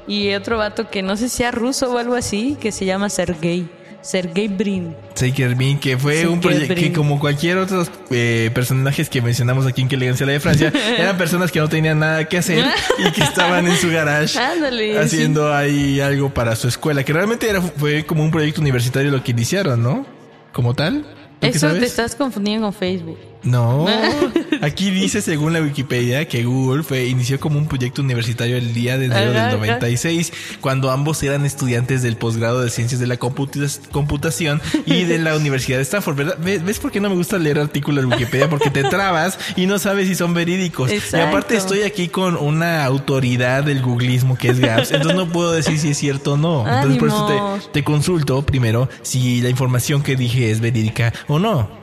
Y 0.07 0.33
otro 0.35 0.59
vato 0.59 0.91
que 0.91 1.03
no 1.03 1.17
sé 1.17 1.29
si 1.29 1.37
sea 1.37 1.51
ruso 1.51 1.93
o 1.93 1.99
algo 1.99 2.15
así, 2.15 2.57
que 2.61 2.73
se 2.73 2.85
llama 2.85 3.09
Sergey. 3.11 3.69
Sergey 4.03 4.49
Brin. 4.49 4.97
Saker 5.15 5.55
Bean, 5.55 5.79
que 5.79 5.99
fue 5.99 6.27
un 6.27 6.41
proyecto 6.41 6.75
que 6.75 6.81
Brin. 6.81 6.93
como 6.95 7.21
cualquier 7.21 7.59
otro 7.59 7.87
eh, 8.11 8.51
personajes 8.55 9.11
que 9.11 9.21
mencionamos 9.21 9.67
aquí 9.67 9.83
en 9.83 9.89
Que 9.89 9.97
Elegancia 9.97 10.25
la 10.25 10.33
de 10.33 10.41
Francia, 10.41 10.73
eran 10.99 11.19
personas 11.19 11.53
que 11.53 11.61
no 11.61 11.69
tenían 11.69 11.99
nada 11.99 12.25
que 12.25 12.39
hacer 12.39 12.65
y 12.99 13.11
que 13.13 13.23
estaban 13.23 13.67
en 13.67 13.77
su 13.77 13.91
garage 13.91 14.39
Ándale, 14.41 14.99
haciendo 14.99 15.55
ahí 15.55 16.01
algo 16.01 16.33
para 16.33 16.57
su 16.57 16.69
escuela, 16.69 17.05
que 17.05 17.13
realmente 17.13 17.49
era, 17.49 17.61
fue 17.61 18.07
como 18.07 18.25
un 18.25 18.31
proyecto 18.31 18.63
universitario 18.63 19.11
lo 19.11 19.23
que 19.23 19.33
iniciaron, 19.33 19.83
¿no? 19.83 20.07
Como 20.53 20.75
tal. 20.75 21.03
¿Tú 21.03 21.07
qué 21.41 21.49
Eso 21.49 21.71
te 21.75 21.85
estás 21.85 22.15
confundiendo 22.15 22.67
con 22.67 22.73
Facebook. 22.73 23.19
No, 23.43 23.87
aquí 24.61 24.91
dice 24.91 25.23
según 25.23 25.53
la 25.53 25.61
Wikipedia 25.61 26.29
que 26.29 26.45
Google 26.45 26.83
fue 26.83 27.07
inició 27.07 27.41
como 27.41 27.59
un 27.59 27.67
proyecto 27.67 28.03
universitario 28.03 28.57
el 28.57 28.75
día 28.75 28.99
de 28.99 29.07
enero 29.07 29.31
Ajá, 29.31 29.31
del 29.31 29.39
ajá. 29.39 29.57
96, 29.57 30.33
cuando 30.61 30.91
ambos 30.91 31.23
eran 31.23 31.47
estudiantes 31.47 32.03
del 32.03 32.17
posgrado 32.17 32.61
de 32.61 32.71
Ciencias 32.71 33.01
de 33.01 33.07
la 33.07 33.17
Computación 33.17 34.61
y 34.85 35.05
de 35.05 35.19
la 35.19 35.37
Universidad 35.37 35.79
de 35.79 35.83
Stanford, 35.83 36.17
¿verdad? 36.17 36.39
¿Ves, 36.43 36.65
ves 36.65 36.79
por 36.79 36.91
qué 36.91 37.01
no 37.01 37.09
me 37.09 37.17
gusta 37.17 37.39
leer 37.39 37.59
artículos 37.59 38.05
de 38.05 38.11
Wikipedia? 38.11 38.51
Porque 38.51 38.71
te 38.71 38.85
trabas 38.85 39.39
y 39.57 39.67
no 39.67 39.79
sabes 39.79 40.09
si 40.09 40.15
son 40.15 40.35
verídicos. 40.35 40.91
Y 40.91 41.17
aparte 41.17 41.57
estoy 41.57 41.83
aquí 41.83 42.09
con 42.09 42.37
una 42.37 42.85
autoridad 42.85 43.65
del 43.65 43.83
googlismo 43.83 44.37
que 44.37 44.49
es 44.51 44.61
Gaps, 44.61 44.93
entonces 44.93 45.17
no 45.17 45.29
puedo 45.29 45.53
decir 45.53 45.79
si 45.79 45.91
es 45.91 45.99
cierto 45.99 46.35
o 46.35 46.37
no. 46.37 46.67
Entonces 46.69 46.99
por 46.99 47.09
eso 47.09 47.27
te, 47.27 47.71
te 47.73 47.85
consulto 47.85 48.43
primero 48.43 48.89
si 49.03 49.41
la 49.41 49.49
información 49.49 50.03
que 50.03 50.17
dije 50.17 50.51
es 50.51 50.61
verídica 50.61 51.13
o 51.27 51.39
no. 51.39 51.80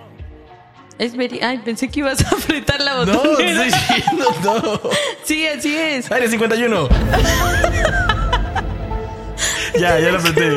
Es 0.99 1.15
veri- 1.15 1.41
Ay, 1.43 1.59
pensé 1.63 1.89
que 1.89 1.99
ibas 1.99 2.23
a 2.25 2.29
apretar 2.35 2.81
la 2.81 2.95
No, 2.95 3.05
te 3.05 3.11
botonera. 3.17 3.65
estoy 3.65 3.95
diciendo 3.97 4.25
no. 4.43 4.81
Sí, 5.23 5.45
así 5.47 5.75
es. 5.77 6.11
Área 6.11 6.27
51. 6.29 6.89
ya, 9.79 9.99
ya 9.99 10.11
lo 10.11 10.19
apreté. 10.19 10.49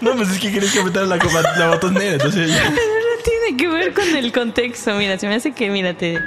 No, 0.00 0.14
pues 0.16 0.30
es 0.30 0.38
que 0.38 0.52
querías 0.52 0.72
que 0.72 0.80
apretara 0.80 1.06
la, 1.06 1.16
la 1.56 1.68
botonera, 1.70 2.12
entonces 2.12 2.50
ya. 2.50 2.70
No 2.70 3.22
tiene 3.24 3.56
que 3.56 3.68
ver 3.68 3.92
con 3.94 4.14
el 4.14 4.30
contexto. 4.32 4.94
Mira, 4.94 5.18
se 5.18 5.26
me 5.26 5.34
hace 5.34 5.52
que, 5.52 5.70
mírate. 5.70 6.18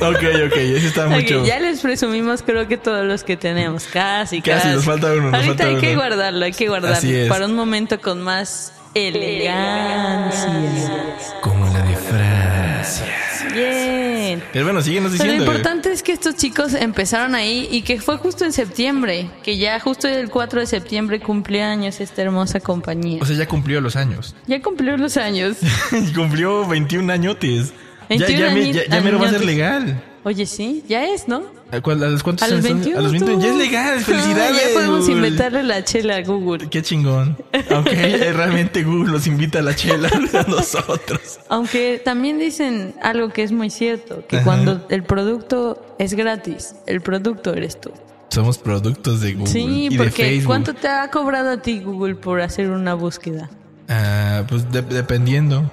Ok, 0.00 0.22
ok, 0.46 0.56
ese 0.56 0.86
está 0.86 1.06
mucho. 1.08 1.44
Ya 1.44 1.58
les 1.58 1.80
presumimos 1.80 2.42
creo 2.42 2.68
que 2.68 2.76
todos 2.78 3.04
los 3.04 3.24
que 3.24 3.36
tenemos. 3.36 3.84
Casi, 3.84 4.40
Casi, 4.40 4.62
casi. 4.62 4.68
nos 4.76 4.84
falta 4.84 5.08
uno, 5.12 5.22
nos 5.30 5.34
Ahorita 5.34 5.48
falta 5.48 5.64
hay 5.66 5.76
que 5.76 5.94
guardarlo, 5.96 6.44
hay 6.44 6.52
que 6.52 6.68
guardarlo. 6.68 6.96
Así 6.96 7.14
es. 7.14 7.28
Para 7.28 7.46
un 7.46 7.54
momento 7.56 8.00
con 8.00 8.22
más 8.22 8.72
elegancia. 8.94 10.48
La 10.48 11.40
de 11.82 11.94
Francia. 11.96 13.06
Bien. 13.54 14.42
Pero 14.52 14.64
bueno, 14.66 14.82
síguenos 14.82 15.12
Pero 15.12 15.24
lo 15.24 15.30
diciendo. 15.32 15.44
importante 15.52 15.92
es 15.92 16.02
que 16.02 16.12
estos 16.12 16.36
chicos 16.36 16.74
empezaron 16.74 17.34
ahí 17.34 17.68
y 17.70 17.82
que 17.82 18.00
fue 18.00 18.16
justo 18.18 18.44
en 18.44 18.52
septiembre, 18.52 19.30
que 19.42 19.56
ya 19.58 19.78
justo 19.80 20.06
el 20.08 20.28
4 20.30 20.60
de 20.60 20.66
septiembre 20.66 21.20
cumplió 21.20 21.64
años 21.64 22.00
esta 22.00 22.22
hermosa 22.22 22.60
compañía. 22.60 23.18
O 23.22 23.26
sea, 23.26 23.36
ya 23.36 23.46
cumplió 23.46 23.80
los 23.80 23.96
años. 23.96 24.34
Ya 24.46 24.60
cumplió 24.62 24.96
los 24.96 25.16
años. 25.16 25.56
Y 25.92 26.12
cumplió 26.12 26.66
21 26.66 27.12
añotes. 27.12 27.72
Ya, 28.10 28.16
21 28.16 28.38
ya, 28.40 28.54
me- 28.54 28.60
añi- 28.62 28.72
ya, 28.72 28.84
ya 28.86 29.00
mero 29.00 29.18
va 29.18 29.26
a 29.26 29.30
ser 29.30 29.44
legal. 29.44 30.02
Oye, 30.24 30.46
sí, 30.46 30.84
ya 30.88 31.04
es, 31.06 31.28
¿no? 31.28 31.42
¿A, 31.70 31.76
los 31.94 32.22
cuántos 32.22 32.48
A 32.48 32.54
los 32.54 32.64
años 32.64 32.66
son? 32.66 32.76
21. 32.80 32.98
A 32.98 33.02
los 33.02 33.12
21. 33.12 33.42
Ya 33.42 33.48
es 33.50 33.56
legal. 33.56 34.00
Felicidades. 34.00 34.56
ya 34.56 34.74
podemos 34.74 35.08
inventarle 35.08 35.62
la 35.62 35.84
chela 35.84 36.16
a 36.16 36.22
Google. 36.22 36.68
Qué 36.70 36.82
chingón. 36.82 37.36
Aunque 37.70 37.92
eh, 37.92 38.32
realmente 38.32 38.82
Google 38.84 39.12
nos 39.12 39.26
invita 39.26 39.58
a 39.58 39.62
la 39.62 39.74
chela 39.76 40.08
a 40.32 40.42
nosotros. 40.50 41.40
Aunque 41.48 42.00
también 42.02 42.38
dicen 42.38 42.94
algo 43.02 43.28
que 43.30 43.42
es 43.42 43.52
muy 43.52 43.68
cierto, 43.70 44.24
que 44.26 44.36
Ajá. 44.36 44.44
cuando 44.44 44.86
el 44.88 45.02
producto 45.02 45.94
es 45.98 46.14
gratis, 46.14 46.74
el 46.86 47.00
producto 47.02 47.52
eres 47.52 47.80
tú. 47.80 47.90
Somos 48.30 48.58
productos 48.58 49.20
de 49.20 49.34
Google 49.34 49.52
Sí, 49.52 49.60
y 49.86 49.88
de 49.90 49.96
porque 49.96 50.10
Facebook. 50.22 50.46
¿cuánto 50.46 50.74
te 50.74 50.88
ha 50.88 51.10
cobrado 51.10 51.50
a 51.50 51.62
ti 51.62 51.80
Google 51.80 52.14
por 52.14 52.40
hacer 52.40 52.70
una 52.70 52.94
búsqueda? 52.94 53.50
Ah, 53.88 54.44
pues 54.48 54.70
de- 54.70 54.82
dependiendo. 54.82 55.70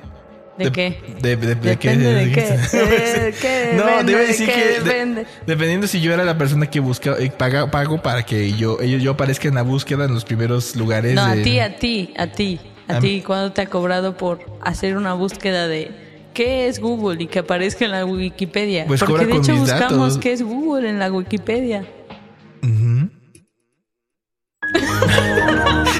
¿De 0.57 0.71
qué? 0.71 0.97
De, 1.21 1.35
de- 1.35 1.55
de 1.55 1.77
qué. 1.77 1.97
De 1.97 2.31
qué. 2.31 2.59
Eh, 2.73 3.33
¿qué 3.41 3.71
no, 3.75 3.85
depende 3.85 4.11
debe 4.11 4.21
de 4.21 4.27
decir 4.27 4.49
que 4.49 4.79
depende? 4.81 5.25
dependiendo 5.45 5.87
si 5.87 5.99
yo 6.01 6.13
era 6.13 6.23
la 6.23 6.37
persona 6.37 6.69
que 6.69 6.79
busca 6.79 7.15
eh, 7.19 7.29
paga, 7.29 7.69
pago 7.71 8.01
para 8.01 8.23
que 8.23 8.53
yo 8.53 8.79
ellos 8.81 9.01
yo 9.03 9.11
aparezca 9.11 9.47
en 9.49 9.55
la 9.55 9.63
búsqueda 9.63 10.05
en 10.05 10.13
los 10.13 10.23
primeros 10.23 10.75
lugares. 10.75 11.13
No, 11.15 11.23
a 11.23 11.33
ti, 11.35 11.59
a 11.59 11.75
ti, 11.77 12.13
a 12.17 12.27
ti, 12.27 12.59
a 12.87 12.97
A 12.97 12.99
ti, 12.99 13.21
¿cuándo 13.25 13.51
te 13.51 13.61
ha 13.63 13.65
cobrado 13.67 14.15
por 14.15 14.39
hacer 14.61 14.95
una 14.95 15.13
búsqueda 15.13 15.67
de 15.67 15.91
qué 16.33 16.67
es 16.67 16.79
Google 16.79 17.23
y 17.23 17.27
que 17.27 17.39
aparezca 17.39 17.83
en 17.85 17.91
la 17.91 18.05
Wikipedia? 18.05 18.85
Pues 18.85 18.99
Porque 19.01 19.13
cobra 19.13 19.25
de 19.25 19.31
con 19.31 19.41
hecho 19.41 19.51
mis 19.53 19.61
buscamos 19.61 19.91
datos. 20.09 20.17
qué 20.19 20.31
es 20.33 20.41
Google 20.41 20.89
en 20.89 20.99
la 20.99 21.11
Wikipedia. 21.11 21.85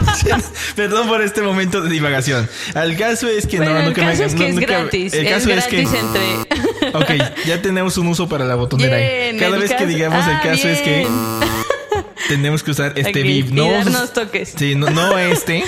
Perdón 0.76 1.08
por 1.08 1.22
este 1.22 1.42
momento 1.42 1.82
de 1.82 1.90
divagación. 1.90 2.50
El 2.76 2.98
caso 2.98 3.28
es 3.28 3.46
que 3.48 3.58
Bueno, 3.58 3.74
no, 3.74 3.80
el 3.80 3.86
nunca 3.88 4.02
me- 4.04 4.12
caso 4.12 4.24
es 4.24 4.34
que 4.34 4.40
no- 4.40 4.46
es 4.48 4.56
nunca- 4.56 4.80
gratis, 4.80 5.14
El 5.14 5.26
caso 5.28 5.50
es, 5.50 5.56
gratis 5.70 5.90
que 5.90 6.00
entre... 6.00 6.92
Ok, 6.94 7.12
ya 7.46 7.62
tenemos 7.62 7.98
un 7.98 8.08
uso 8.08 8.30
para 8.30 8.46
la 8.46 8.56
botonera. 8.56 8.98
Bien, 8.98 9.38
Cada 9.38 9.58
vez 9.58 9.70
que 9.70 9.76
caso- 9.76 9.88
digamos 9.88 10.26
el 10.28 10.34
Ah, 10.36 10.42
caso 10.44 10.68
es 10.70 10.82
que 10.82 11.08
tenemos 12.30 12.64
que 12.64 12.72
usar 12.72 12.94
este 12.96 13.22
VIP. 13.24 13.52
No, 13.52 13.70
darnos 13.72 14.14
toques. 14.14 14.54
Sí, 14.58 14.76
no, 14.76 14.90
no 14.90 15.18
este. 15.18 15.64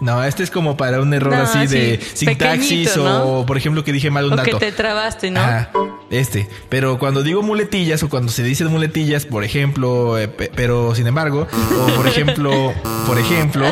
No, 0.00 0.24
este 0.24 0.42
es 0.42 0.50
como 0.50 0.76
para 0.78 1.00
un 1.02 1.12
error 1.12 1.34
No, 1.34 1.42
así 1.42 1.66
de 1.66 2.00
sintaxis 2.14 2.96
o, 2.96 3.44
por 3.46 3.58
ejemplo, 3.58 3.84
que 3.84 3.92
dije 3.92 4.10
mal 4.10 4.24
un 4.26 4.32
O 4.32 4.36
dato. 4.36 4.58
que 4.58 4.66
te 4.66 4.72
trabaste, 4.72 5.30
¿no? 5.30 5.40
Ajá, 5.40 5.70
este. 6.10 6.48
Pero 6.68 6.98
cuando 6.98 7.22
digo 7.22 7.42
muletillas 7.42 8.02
o 8.02 8.08
cuando 8.08 8.30
se 8.32 8.42
dicen 8.42 8.66
muletillas, 8.68 9.26
por 9.26 9.44
ejemplo, 9.44 10.18
eh, 10.18 10.28
pe- 10.28 10.50
pero 10.54 10.94
sin 10.94 11.06
embargo, 11.06 11.46
o 11.78 11.86
por 11.96 12.06
ejemplo, 12.06 12.72
por 13.06 13.18
ejemplo, 13.18 13.66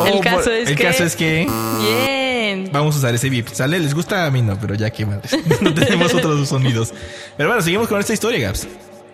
o 0.00 0.06
El 0.06 0.20
caso 0.20 0.44
por- 0.44 0.52
es 0.52 0.68
el 0.70 0.76
que- 0.76 0.82
caso 0.84 1.04
es 1.04 1.16
que 1.16 1.46
Bien. 1.80 2.70
vamos 2.72 2.94
a 2.94 2.98
usar 2.98 3.14
ese 3.14 3.28
VIP. 3.28 3.48
¿Sale? 3.48 3.78
¿Les 3.78 3.94
gusta? 3.94 4.26
A 4.26 4.30
mí 4.30 4.42
no, 4.42 4.58
pero 4.60 4.74
ya 4.74 4.90
que 4.90 5.04
madre. 5.06 5.28
No 5.60 5.74
tenemos 5.74 6.14
otros 6.14 6.48
sonidos. 6.48 6.92
Pero 7.36 7.48
bueno, 7.48 7.62
seguimos 7.62 7.88
con 7.88 8.00
esta 8.00 8.12
historia, 8.12 8.38
Gaps. 8.48 8.66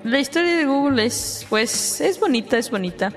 La 0.03 0.19
historia 0.19 0.57
de 0.57 0.65
Google 0.65 1.05
es, 1.05 1.45
pues, 1.51 2.01
es 2.01 2.19
bonita, 2.19 2.57
es 2.57 2.71
bonita. 2.71 3.13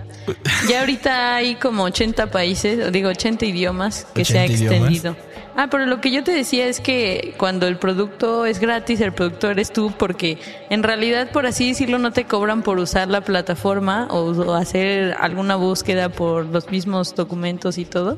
Ya 0.68 0.82
ahorita 0.82 1.36
hay 1.36 1.56
como 1.56 1.84
80 1.84 2.30
países, 2.30 2.92
digo 2.92 3.08
80 3.08 3.46
idiomas 3.46 4.06
que 4.14 4.26
se 4.26 4.38
ha 4.38 4.44
80 4.44 4.76
idiomas. 4.76 5.16
Ah, 5.56 5.68
pero 5.70 5.86
lo 5.86 6.02
que 6.02 6.12
yo 6.12 6.24
te 6.24 6.32
decía 6.32 6.68
es 6.68 6.80
que 6.80 7.36
cuando 7.38 7.68
el 7.68 7.78
producto 7.78 8.46
es 8.46 8.60
gratis, 8.60 9.02
el 9.02 9.14
productor 9.14 9.52
eres 9.52 9.72
tú, 9.72 9.94
porque 9.98 10.38
en 10.70 10.84
realidad, 10.84 11.32
por 11.32 11.46
así 11.46 11.70
decirlo, 11.70 12.00
no 12.00 12.12
te 12.12 12.26
cobran 12.26 12.64
por 12.64 12.80
usar 12.80 13.08
la 13.08 13.22
plataforma 13.22 14.08
o, 14.10 14.32
o 14.32 14.54
hacer 14.54 15.16
alguna 15.20 15.56
búsqueda 15.56 16.10
por 16.10 16.46
los 16.46 16.70
mismos 16.70 17.14
documentos 17.16 17.78
y 17.78 17.86
todo. 17.86 18.18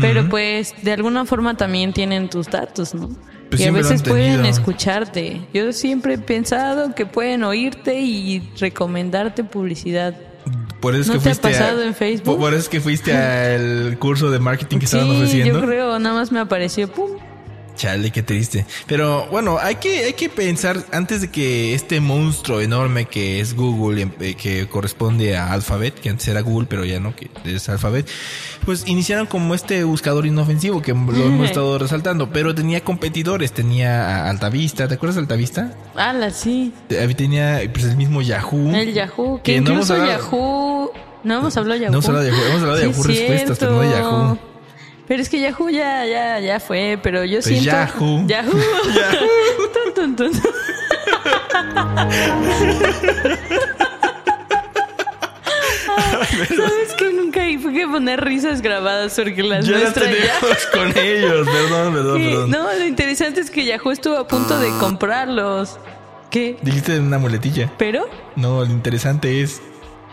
Pero 0.00 0.28
pues 0.28 0.74
de 0.82 0.92
alguna 0.92 1.24
forma 1.24 1.56
también 1.56 1.92
tienen 1.92 2.28
tus 2.28 2.48
datos, 2.48 2.94
¿no? 2.94 3.08
Pues 3.48 3.62
y 3.62 3.64
a 3.64 3.72
veces 3.72 4.02
pueden 4.02 4.44
escucharte. 4.44 5.40
Yo 5.54 5.72
siempre 5.72 6.14
he 6.14 6.18
pensado 6.18 6.94
que 6.94 7.06
pueden 7.06 7.42
oírte 7.44 7.98
y 8.00 8.40
recomendarte 8.58 9.44
publicidad. 9.44 10.14
Por 10.80 10.94
eso 10.94 11.02
es 11.02 11.08
¿No 11.08 11.14
que 11.14 11.18
te 11.18 11.30
ha 11.30 11.34
fuiste 11.34 11.48
a- 11.48 11.50
pasado 11.50 11.82
en 11.82 11.94
Facebook? 11.94 12.24
Por, 12.24 12.38
por 12.38 12.52
eso 12.52 12.62
es 12.62 12.68
que 12.68 12.80
fuiste 12.80 13.12
al 13.16 13.98
curso 13.98 14.30
de 14.30 14.38
marketing 14.38 14.78
que 14.78 14.86
Sí, 14.86 14.96
estaban 14.96 15.16
ofreciendo. 15.16 15.60
yo 15.60 15.66
creo, 15.66 15.98
nada 15.98 16.14
más 16.14 16.30
me 16.32 16.38
apareció, 16.40 16.88
pum. 16.88 17.10
Chale, 17.78 18.10
qué 18.10 18.22
triste. 18.24 18.66
Pero 18.88 19.26
bueno, 19.30 19.56
hay 19.60 19.76
que, 19.76 20.04
hay 20.04 20.12
que 20.14 20.28
pensar 20.28 20.84
antes 20.92 21.20
de 21.20 21.30
que 21.30 21.74
este 21.74 22.00
monstruo 22.00 22.60
enorme 22.60 23.04
que 23.06 23.40
es 23.40 23.54
Google, 23.54 24.02
em- 24.02 24.12
eh, 24.20 24.34
que 24.34 24.66
corresponde 24.68 25.36
a 25.36 25.52
Alphabet, 25.52 25.94
que 25.94 26.10
antes 26.10 26.26
era 26.26 26.40
Google, 26.40 26.66
pero 26.68 26.84
ya 26.84 26.98
no, 26.98 27.14
que 27.14 27.30
es 27.44 27.68
Alphabet, 27.68 28.06
pues 28.64 28.86
iniciaron 28.88 29.26
como 29.26 29.54
este 29.54 29.84
buscador 29.84 30.26
inofensivo 30.26 30.82
que 30.82 30.92
lo 30.92 30.98
hemos 31.24 31.46
estado 31.46 31.78
resaltando, 31.78 32.30
pero 32.32 32.54
tenía 32.54 32.82
competidores, 32.82 33.52
tenía 33.52 34.28
Altavista, 34.28 34.88
¿te 34.88 34.94
acuerdas 34.94 35.14
de 35.14 35.20
Altavista? 35.22 35.72
Ala, 35.94 36.30
sí. 36.30 36.72
Eh, 36.90 37.14
Tenía 37.16 37.60
pues 37.72 37.84
el 37.84 37.96
mismo 37.96 38.22
Yahoo. 38.22 38.74
El 38.74 38.92
Yahoo, 38.92 39.40
que, 39.42 39.60
no 39.60 39.70
incluso 39.70 39.94
hablado- 39.94 40.10
Yahoo... 40.20 40.90
No 41.24 41.38
hemos 41.38 41.56
hablado 41.56 41.78
de 41.78 41.84
Yahoo. 41.86 41.92
No 41.92 41.98
hemos 41.98 42.08
hablado 42.08 42.24
de 42.24 42.30
Yahoo, 42.32 42.44
hemos 42.48 42.62
hablado 42.62 42.78
de 42.78 42.84
Sí, 42.84 42.90
Yahoo 42.92 43.02
Respuestas, 43.04 43.58
pero 43.58 43.72
no 43.72 43.80
de. 43.80 43.90
Yahoo. 43.90 44.38
Pero 45.08 45.22
es 45.22 45.28
que 45.30 45.40
Yahoo 45.40 45.70
ya, 45.70 46.04
ya, 46.04 46.38
ya 46.38 46.60
fue, 46.60 46.98
pero 47.02 47.24
yo 47.24 47.36
Pues 47.40 47.46
siento... 47.46 47.64
Yahoo. 47.70 48.26
Yahoo. 48.26 48.52
Tun, 49.94 49.94
tun, 49.94 50.16
tun. 50.16 50.42
¿Sabes 56.48 56.94
que 56.96 57.12
nunca 57.12 57.40
hay 57.42 57.56
que 57.58 57.86
poner 57.86 58.20
risas 58.22 58.60
grabadas 58.62 59.14
porque 59.16 59.42
las 59.42 59.66
Ya 59.66 59.72
las 59.72 59.82
nuestras 59.82 60.06
ya... 60.10 60.38
tenemos 60.40 60.66
con 60.72 60.98
ellos, 60.98 61.48
perdón, 61.48 61.94
perdón, 61.94 62.18
Sí, 62.18 62.24
perdón. 62.28 62.50
No, 62.50 62.72
lo 62.72 62.86
interesante 62.86 63.40
es 63.40 63.50
que 63.50 63.64
Yahoo 63.64 63.90
estuvo 63.92 64.16
a 64.16 64.26
punto 64.28 64.58
de 64.58 64.68
comprarlos. 64.78 65.78
¿Qué? 66.30 66.58
Dijiste 66.62 66.98
una 66.98 67.18
muletilla. 67.18 67.70
¿Pero? 67.78 68.06
No, 68.36 68.64
lo 68.64 68.70
interesante 68.70 69.42
es. 69.42 69.62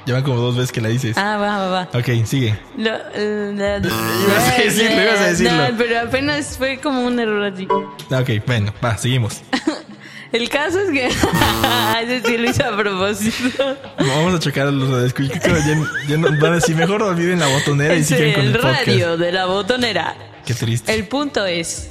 Llevan 0.06 0.24
como 0.24 0.38
dos 0.40 0.56
veces 0.56 0.72
que 0.72 0.82
la 0.82 0.90
dices. 0.90 1.18
Ah, 1.18 1.38
va, 1.38 1.58
va, 1.58 1.68
va. 1.70 1.90
Ok, 2.00 2.26
sigue. 2.26 2.58
Lo- 2.78 2.92
eh, 3.14 3.52
la- 3.56 3.78
Ibas 3.80 4.50
a 4.50 4.62
decirlo, 4.62 5.02
ibas 5.02 5.20
a 5.20 5.26
decirlo. 5.28 5.70
No, 5.72 5.78
pero 5.78 6.00
apenas 6.02 6.58
fue 6.58 6.78
como 6.80 7.02
un 7.06 7.20
error 7.20 7.44
así. 7.52 7.66
Ok, 7.66 8.46
bueno, 8.46 8.74
va, 8.84 8.98
seguimos. 8.98 9.42
El 10.32 10.50
caso 10.50 10.80
es 10.82 10.92
que... 10.92 11.08
Ese 12.04 12.22
sí 12.28 12.38
lo 12.38 12.50
hice 12.50 12.64
a 12.64 12.76
propósito. 12.76 13.78
Vamos 13.98 14.36
a 14.36 14.40
checar 14.40 14.68
a 14.68 14.72
los 14.72 14.90
radioescuchas. 14.90 15.42
Ya, 15.44 15.76
ya 16.08 16.18
no- 16.18 16.28
van 16.40 16.52
a 16.52 16.56
decir, 16.56 16.76
mejor 16.76 17.02
olviden 17.02 17.40
la 17.40 17.48
botonera 17.48 17.96
y 17.96 18.00
Es 18.02 18.08
sigan 18.08 18.34
con 18.34 18.42
el, 18.42 18.48
el 18.48 18.60
podcast. 18.60 18.86
radio 18.88 19.18
de 19.18 19.32
la 19.32 19.46
botonera. 19.46 20.16
Qué 20.46 20.54
triste. 20.54 20.94
El 20.94 21.08
punto 21.08 21.46
es... 21.46 21.90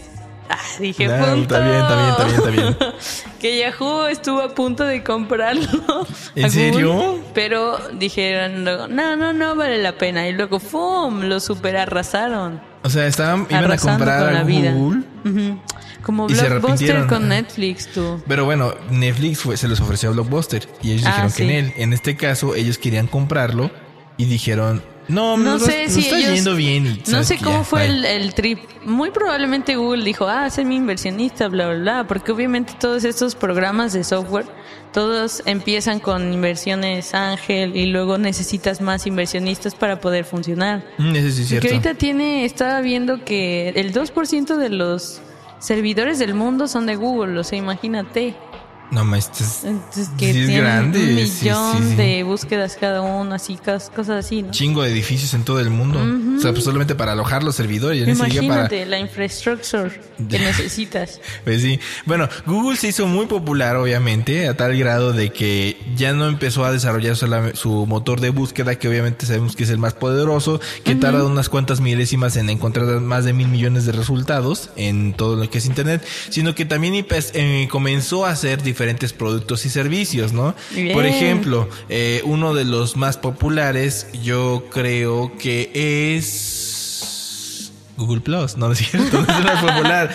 Ah, 0.50 0.58
dije 0.78 1.06
No, 1.08 1.24
punto. 1.24 1.54
está 1.56 1.60
bien, 1.60 1.80
está 1.80 1.96
bien, 1.96 2.08
está 2.10 2.24
bien, 2.24 2.36
está 2.36 2.50
bien. 2.50 2.76
que 3.44 3.58
Yahoo 3.58 4.06
estuvo 4.06 4.40
a 4.40 4.54
punto 4.54 4.84
de 4.84 5.02
comprarlo. 5.02 5.62
¿En 6.34 6.44
Google, 6.46 6.50
serio? 6.50 7.20
pero 7.34 7.76
dijeron, 7.90 8.64
luego, 8.64 8.88
no, 8.88 9.16
no, 9.16 9.34
no 9.34 9.54
vale 9.54 9.82
la 9.82 9.98
pena. 9.98 10.26
Y 10.26 10.32
luego, 10.32 10.58
¡fum! 10.58 11.20
Lo 11.24 11.38
super 11.40 11.76
arrasaron. 11.76 12.62
O 12.82 12.88
sea, 12.88 13.06
estaban, 13.06 13.46
iban 13.50 13.70
a 13.70 13.76
comprar 13.76 14.24
con 14.24 14.36
a. 14.36 14.72
Google. 14.72 15.02
Como 16.02 16.26
Y 16.30 16.32
Blockbuster 16.34 17.06
con 17.06 17.28
Netflix, 17.28 17.86
tú. 17.92 18.22
Pero 18.26 18.46
bueno, 18.46 18.72
Netflix 18.90 19.40
fue- 19.40 19.58
se 19.58 19.68
los 19.68 19.78
ofreció 19.78 20.08
a 20.08 20.12
Blockbuster 20.12 20.66
y 20.82 20.92
ellos 20.92 21.04
Ah, 21.04 21.10
dijeron 21.10 21.30
sí. 21.30 21.36
que 21.36 21.42
en 21.58 21.64
él. 21.66 21.72
En 21.76 21.92
este 21.92 22.16
caso, 22.16 22.54
ellos 22.54 22.78
querían 22.78 23.08
comprarlo 23.08 23.70
y 24.16 24.24
dijeron, 24.24 24.82
no, 25.08 25.36
No 25.36 25.52
nos, 25.52 25.62
sé 25.62 25.88
si 25.88 26.00
está 26.00 26.18
ellos- 26.18 26.34
yendo 26.34 26.54
bien. 26.56 26.86
y 27.06 27.10
No 27.10 27.22
sé 27.24 27.36
que 27.36 27.44
cómo 27.44 27.58
ya, 27.58 27.64
fue 27.64 27.80
bye". 27.86 27.96
el, 27.96 28.04
el 28.04 28.34
trip. 28.34 28.58
Muy 28.84 29.10
probablemente 29.10 29.76
Google 29.76 30.04
dijo, 30.04 30.26
ah, 30.26 30.48
sé 30.50 30.64
mi 30.64 30.76
inversionista, 30.76 31.48
bla, 31.48 31.68
bla, 31.68 31.78
bla. 31.78 32.06
Porque 32.06 32.32
obviamente 32.32 32.74
todos 32.78 33.04
estos 33.04 33.34
programas 33.34 33.92
de 33.92 34.04
software, 34.04 34.46
todos 34.92 35.42
empiezan 35.46 36.00
con 36.00 36.32
inversiones 36.32 37.14
ángel 37.14 37.76
y 37.76 37.86
luego 37.86 38.16
necesitas 38.18 38.80
más 38.80 39.06
inversionistas 39.06 39.74
para 39.74 40.00
poder 40.00 40.24
funcionar. 40.24 40.84
Mm, 40.98 41.16
Eso 41.16 41.30
sí 41.30 41.42
es 41.42 41.48
cierto. 41.48 41.68
ahorita 41.68 41.94
tiene, 41.94 42.44
estaba 42.44 42.80
viendo 42.80 43.24
que 43.24 43.70
el 43.70 43.92
2% 43.92 44.56
de 44.56 44.68
los 44.70 45.20
servidores 45.58 46.18
del 46.18 46.34
mundo 46.34 46.68
son 46.68 46.86
de 46.86 46.96
Google, 46.96 47.38
o 47.38 47.44
sea, 47.44 47.58
imagínate. 47.58 48.34
No, 48.94 49.04
ma, 49.04 49.18
esto 49.18 49.42
es- 49.42 49.64
Entonces, 49.64 50.08
que 50.16 50.30
es 50.30 50.36
tienen 50.36 50.56
grande, 50.60 50.98
un 51.00 51.14
millón 51.16 51.82
sí, 51.82 51.88
sí. 51.90 51.94
de 51.96 52.22
búsquedas 52.22 52.76
cada 52.80 53.02
uno, 53.02 53.34
así, 53.34 53.56
cos- 53.56 53.90
cosas 53.90 54.24
así, 54.24 54.42
¿no? 54.42 54.52
chingo 54.52 54.82
de 54.82 54.90
edificios 54.92 55.34
en 55.34 55.42
todo 55.44 55.58
el 55.60 55.68
mundo. 55.70 55.98
O 56.36 56.40
sea, 56.40 56.52
pues 56.52 56.62
solamente 56.64 56.94
para 56.94 57.12
alojar 57.12 57.42
los 57.42 57.56
servidores. 57.56 57.98
Siquiera 58.06 58.24
para. 58.24 58.44
Imagínate 58.44 58.86
la 58.86 58.98
infraestructura 59.00 59.90
que 60.28 60.38
necesitas. 60.38 61.20
Pues 61.42 61.60
sí. 61.62 61.80
Bueno, 62.06 62.28
Google 62.46 62.76
se 62.76 62.88
hizo 62.88 63.06
muy 63.06 63.26
popular, 63.26 63.76
obviamente, 63.76 64.46
a 64.46 64.56
tal 64.56 64.76
grado 64.78 65.12
de 65.12 65.30
que 65.32 65.76
ya 65.96 66.12
no 66.12 66.28
empezó 66.28 66.64
a 66.64 66.70
desarrollar 66.70 67.16
su 67.16 67.86
motor 67.86 68.20
de 68.20 68.30
búsqueda, 68.30 68.76
que 68.76 68.88
obviamente 68.88 69.26
sabemos 69.26 69.56
que 69.56 69.64
es 69.64 69.70
el 69.70 69.78
más 69.78 69.94
poderoso, 69.94 70.60
que 70.84 70.94
tarda 70.94 71.24
unas 71.24 71.48
cuantas 71.48 71.80
milésimas 71.80 72.36
en 72.36 72.48
encontrar 72.48 72.86
más 73.00 73.24
de 73.24 73.32
mil 73.32 73.48
millones 73.48 73.86
de 73.86 73.92
resultados 73.92 74.70
en 74.76 75.14
todo 75.14 75.34
lo 75.34 75.50
que 75.50 75.58
es 75.58 75.66
Internet, 75.66 76.06
sino 76.30 76.54
que 76.54 76.64
también 76.64 76.94
eh, 76.94 77.68
comenzó 77.70 78.24
a 78.26 78.30
hacer 78.30 78.62
diferentes 78.62 78.83
productos 79.12 79.64
y 79.66 79.70
servicios, 79.70 80.32
¿no? 80.32 80.54
Bien. 80.74 80.92
Por 80.92 81.06
ejemplo, 81.06 81.68
eh, 81.88 82.22
uno 82.24 82.54
de 82.54 82.64
los 82.64 82.96
más 82.96 83.16
populares, 83.16 84.08
yo 84.22 84.64
creo 84.70 85.32
que 85.38 85.70
es 86.16 87.72
Google 87.96 88.20
Plus, 88.20 88.56
no, 88.56 88.66
no 88.66 88.72
es 88.74 88.78
cierto, 88.78 89.20
no 89.20 89.32
es 89.32 89.38
el 89.38 89.44
más 89.44 89.64
popular. 89.64 90.14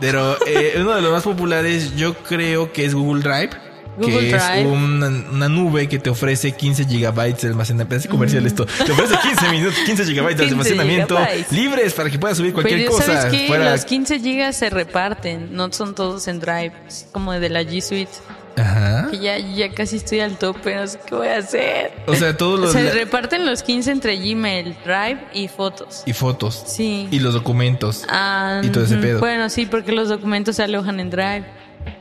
Pero 0.00 0.36
eh, 0.46 0.74
uno 0.78 0.94
de 0.94 1.02
los 1.02 1.12
más 1.12 1.22
populares 1.22 1.96
yo 1.96 2.14
creo 2.14 2.72
que 2.72 2.84
es 2.84 2.94
Google 2.94 3.22
Drive. 3.22 3.65
Google 3.96 4.20
que 4.30 4.36
Drive. 4.36 4.60
es 4.60 4.66
una, 4.66 5.08
una 5.08 5.48
nube 5.48 5.88
que 5.88 5.98
te 5.98 6.10
ofrece 6.10 6.52
15 6.52 6.84
gigabytes 6.86 7.42
de 7.42 7.48
almacenamiento. 7.48 7.88
Parece 7.88 8.08
comercial 8.08 8.46
esto. 8.46 8.66
Te 8.66 8.92
ofrece 8.92 9.14
15 9.22 9.48
minutos, 9.50 9.78
15 9.86 10.04
gigabytes 10.04 10.38
de 10.38 10.44
15 10.48 10.54
almacenamiento 10.54 11.16
gigabytes. 11.16 11.52
libres 11.52 11.92
para 11.94 12.10
que 12.10 12.18
puedas 12.18 12.36
subir 12.36 12.52
cualquier 12.52 12.80
Pero 12.80 12.90
cosa. 12.92 13.04
sabes 13.20 13.24
que 13.32 13.46
fuera- 13.46 13.72
los 13.72 13.84
15 13.84 14.20
gigas 14.20 14.56
se 14.56 14.70
reparten, 14.70 15.54
no 15.54 15.72
son 15.72 15.94
todos 15.94 16.28
en 16.28 16.40
Drive, 16.40 16.72
es 16.86 17.08
como 17.12 17.32
de 17.32 17.48
la 17.48 17.62
G 17.62 17.80
Suite. 17.80 18.12
Ajá. 18.58 19.08
Que 19.10 19.18
ya, 19.18 19.36
ya 19.38 19.70
casi 19.74 19.96
estoy 19.96 20.20
al 20.20 20.38
tope, 20.38 20.74
no 20.74 20.86
sé 20.86 20.98
qué 21.06 21.14
voy 21.14 21.28
a 21.28 21.36
hacer. 21.38 21.92
O 22.06 22.14
sea, 22.14 22.34
todos 22.38 22.58
los 22.58 22.72
Se 22.76 22.90
reparten 22.90 23.44
los 23.44 23.62
15 23.62 23.90
entre 23.90 24.16
Gmail, 24.16 24.74
Drive 24.82 25.18
y 25.34 25.48
fotos. 25.48 26.02
y 26.06 26.14
fotos 26.14 26.64
Sí. 26.66 27.06
y 27.10 27.18
los 27.20 27.34
documentos. 27.34 28.04
Ah, 28.08 28.62
y 28.64 28.68
todo 28.68 28.84
ese 28.84 28.96
pedo. 28.96 29.20
Bueno, 29.20 29.50
sí, 29.50 29.66
porque 29.66 29.92
los 29.92 30.08
documentos 30.08 30.56
se 30.56 30.62
alojan 30.62 31.00
en 31.00 31.10
Drive. 31.10 31.44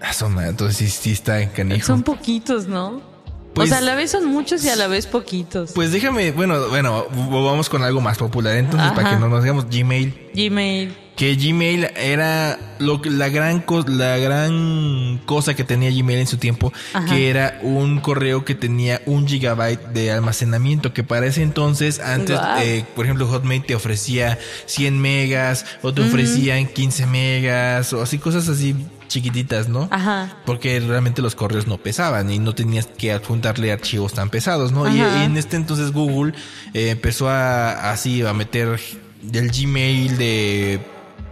Ah, 0.01 0.13
son- 0.13 0.39
entonces 0.43 0.77
sí, 0.77 0.87
sí 0.89 1.11
está 1.11 1.41
en 1.41 1.49
canijo. 1.49 1.85
Son 1.85 2.03
poquitos, 2.03 2.67
¿no? 2.67 3.01
Pues- 3.53 3.69
o 3.69 3.73
sea, 3.73 3.77
a 3.77 3.81
la 3.81 3.95
vez 3.95 4.11
son 4.11 4.25
muchos 4.25 4.63
y 4.65 4.69
a 4.69 4.75
la 4.75 4.87
vez 4.87 5.07
poquitos. 5.07 5.71
Pues 5.73 5.91
déjame, 5.91 6.31
bueno, 6.31 6.67
bueno, 6.69 7.05
vamos 7.11 7.69
con 7.69 7.83
algo 7.83 8.01
más 8.01 8.17
popular 8.17 8.55
entonces 8.57 8.91
para 8.91 9.11
que 9.11 9.15
no 9.15 9.29
nos 9.29 9.43
digamos 9.43 9.65
Gmail. 9.69 10.29
Gmail. 10.35 10.97
que 11.15 11.33
Gmail 11.37 11.87
era 11.95 12.59
lo 12.79 13.01
que 13.01 13.09
la 13.09 13.29
gran 13.29 13.63
la 13.87 14.17
gran 14.17 15.21
cosa 15.25 15.53
que 15.53 15.63
tenía 15.63 15.89
Gmail 15.89 16.19
en 16.19 16.27
su 16.27 16.35
tiempo 16.35 16.73
Ajá. 16.93 17.05
que 17.05 17.29
era 17.29 17.57
un 17.63 18.01
correo 18.01 18.43
que 18.43 18.53
tenía 18.53 19.01
un 19.05 19.25
gigabyte 19.25 19.79
de 19.93 20.11
almacenamiento 20.11 20.91
que 20.93 21.03
para 21.05 21.25
ese 21.25 21.41
entonces 21.41 22.01
antes 22.01 22.37
eh, 22.59 22.83
por 22.97 23.05
ejemplo 23.05 23.27
Hotmail 23.27 23.63
te 23.63 23.75
ofrecía 23.75 24.37
100 24.65 24.99
megas 24.99 25.65
o 25.83 25.93
te 25.93 26.01
ofrecían 26.01 26.67
15 26.67 27.05
megas 27.05 27.93
o 27.93 28.01
así 28.01 28.17
cosas 28.19 28.49
así 28.49 28.75
chiquititas, 29.07 29.69
¿no? 29.69 29.87
Ajá. 29.91 30.37
Porque 30.45 30.79
realmente 30.79 31.21
los 31.21 31.35
correos 31.35 31.67
no 31.67 31.77
pesaban 31.77 32.29
y 32.31 32.39
no 32.39 32.55
tenías 32.55 32.87
que 32.87 33.11
adjuntarle 33.11 33.71
archivos 33.71 34.13
tan 34.13 34.29
pesados, 34.29 34.71
¿no? 34.71 34.87
Y, 34.93 34.99
en 34.99 35.37
este 35.37 35.55
entonces 35.55 35.91
Google 35.91 36.33
eh, 36.73 36.89
empezó 36.89 37.29
a 37.29 37.91
así 37.91 38.21
a 38.23 38.33
meter 38.33 38.79
del 39.21 39.49
Gmail 39.49 40.17
de 40.17 40.79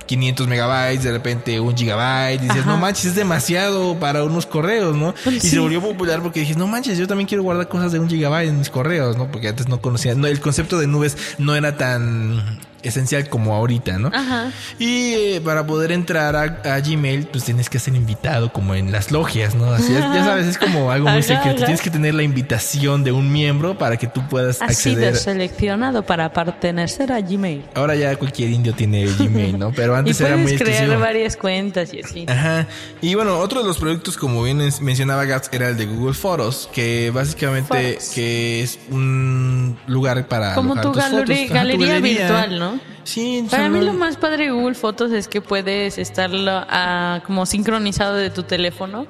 500 0.05 0.47
megabytes, 0.47 1.03
de 1.03 1.11
repente 1.11 1.59
un 1.59 1.75
gigabyte, 1.75 2.41
y 2.41 2.43
dices, 2.43 2.61
Ajá. 2.61 2.71
no 2.71 2.77
manches, 2.77 3.05
es 3.05 3.15
demasiado 3.15 3.99
para 3.99 4.23
unos 4.23 4.45
correos, 4.45 4.95
¿no? 4.95 5.13
Pues 5.23 5.37
y 5.37 5.39
sí. 5.39 5.49
se 5.49 5.59
volvió 5.59 5.81
popular 5.81 6.21
porque 6.21 6.41
dije, 6.41 6.55
no 6.55 6.67
manches, 6.67 6.97
yo 6.97 7.07
también 7.07 7.27
quiero 7.27 7.43
guardar 7.43 7.67
cosas 7.67 7.91
de 7.91 7.99
un 7.99 8.09
gigabyte 8.09 8.49
en 8.49 8.59
mis 8.59 8.69
correos, 8.69 9.17
¿no? 9.17 9.31
Porque 9.31 9.47
antes 9.47 9.67
no 9.67 9.81
conocía, 9.81 10.15
no, 10.15 10.27
el 10.27 10.39
concepto 10.39 10.77
de 10.77 10.87
nubes 10.87 11.17
no 11.37 11.55
era 11.55 11.77
tan 11.77 12.59
esencial 12.83 13.27
como 13.29 13.53
ahorita, 13.55 13.97
¿no? 13.97 14.09
Ajá. 14.13 14.51
Y 14.79 15.13
eh, 15.13 15.41
para 15.43 15.65
poder 15.65 15.91
entrar 15.91 16.35
a, 16.35 16.75
a 16.75 16.79
Gmail, 16.79 17.27
pues 17.27 17.43
tienes 17.45 17.69
que 17.69 17.79
ser 17.79 17.95
invitado 17.95 18.51
como 18.53 18.75
en 18.75 18.91
las 18.91 19.11
logias, 19.11 19.55
¿no? 19.55 19.71
Así 19.71 19.93
es, 19.93 19.99
ya 19.99 20.23
sabes, 20.25 20.47
es 20.47 20.57
como 20.57 20.91
algo 20.91 21.09
muy 21.09 21.23
secreto. 21.23 21.57
Tienes 21.63 21.81
que 21.81 21.89
tener 21.89 22.13
la 22.13 22.23
invitación 22.23 23.03
de 23.03 23.11
un 23.11 23.31
miembro 23.31 23.77
para 23.77 23.97
que 23.97 24.07
tú 24.07 24.27
puedas 24.27 24.61
Has 24.61 24.77
sido 24.77 24.95
acceder. 24.97 25.15
seleccionado 25.15 26.03
para 26.05 26.31
pertenecer 26.33 27.11
a 27.11 27.21
Gmail. 27.21 27.63
Ahora 27.75 27.95
ya 27.95 28.15
cualquier 28.15 28.49
indio 28.49 28.73
tiene 28.73 29.05
Gmail, 29.05 29.57
¿no? 29.57 29.71
Pero 29.73 29.93
Y 29.95 29.99
antes 29.99 30.19
era 30.21 30.35
muy 30.35 30.43
puedes 30.45 30.61
crear 30.61 30.75
exclusivo. 30.83 31.01
varias 31.01 31.37
cuentas 31.37 31.93
y 31.93 32.01
así. 32.01 32.25
Ajá. 32.27 32.67
Y 33.01 33.15
bueno, 33.15 33.37
otro 33.39 33.61
de 33.61 33.67
los 33.67 33.77
productos, 33.77 34.17
como 34.17 34.43
bien 34.43 34.57
mencionaba 34.81 35.25
Gats, 35.25 35.49
era 35.51 35.69
el 35.69 35.77
de 35.77 35.85
Google 35.85 36.13
Fotos, 36.13 36.69
que 36.73 37.11
básicamente 37.13 37.97
que 38.13 38.61
es 38.61 38.79
un 38.89 39.77
lugar 39.87 40.27
para 40.27 40.55
Como 40.55 40.73
alojar 40.73 40.83
tu 40.83 40.91
tus 40.93 41.03
fotos. 41.03 41.29
Ajá, 41.29 41.47
tu 41.47 41.53
galería 41.53 41.99
virtual, 41.99 42.59
¿no? 42.59 42.72
Sí, 43.03 43.45
Para 43.49 43.69
mí 43.69 43.81
lo 43.81 43.93
más 43.93 44.17
padre 44.17 44.45
de 44.45 44.51
Google 44.51 44.75
Fotos 44.75 45.11
es 45.11 45.27
que 45.27 45.41
puedes 45.41 45.97
estarlo 45.97 46.51
ah, 46.53 47.21
como 47.25 47.45
sincronizado 47.45 48.15
de 48.15 48.29
tu 48.29 48.43
teléfono 48.43 49.05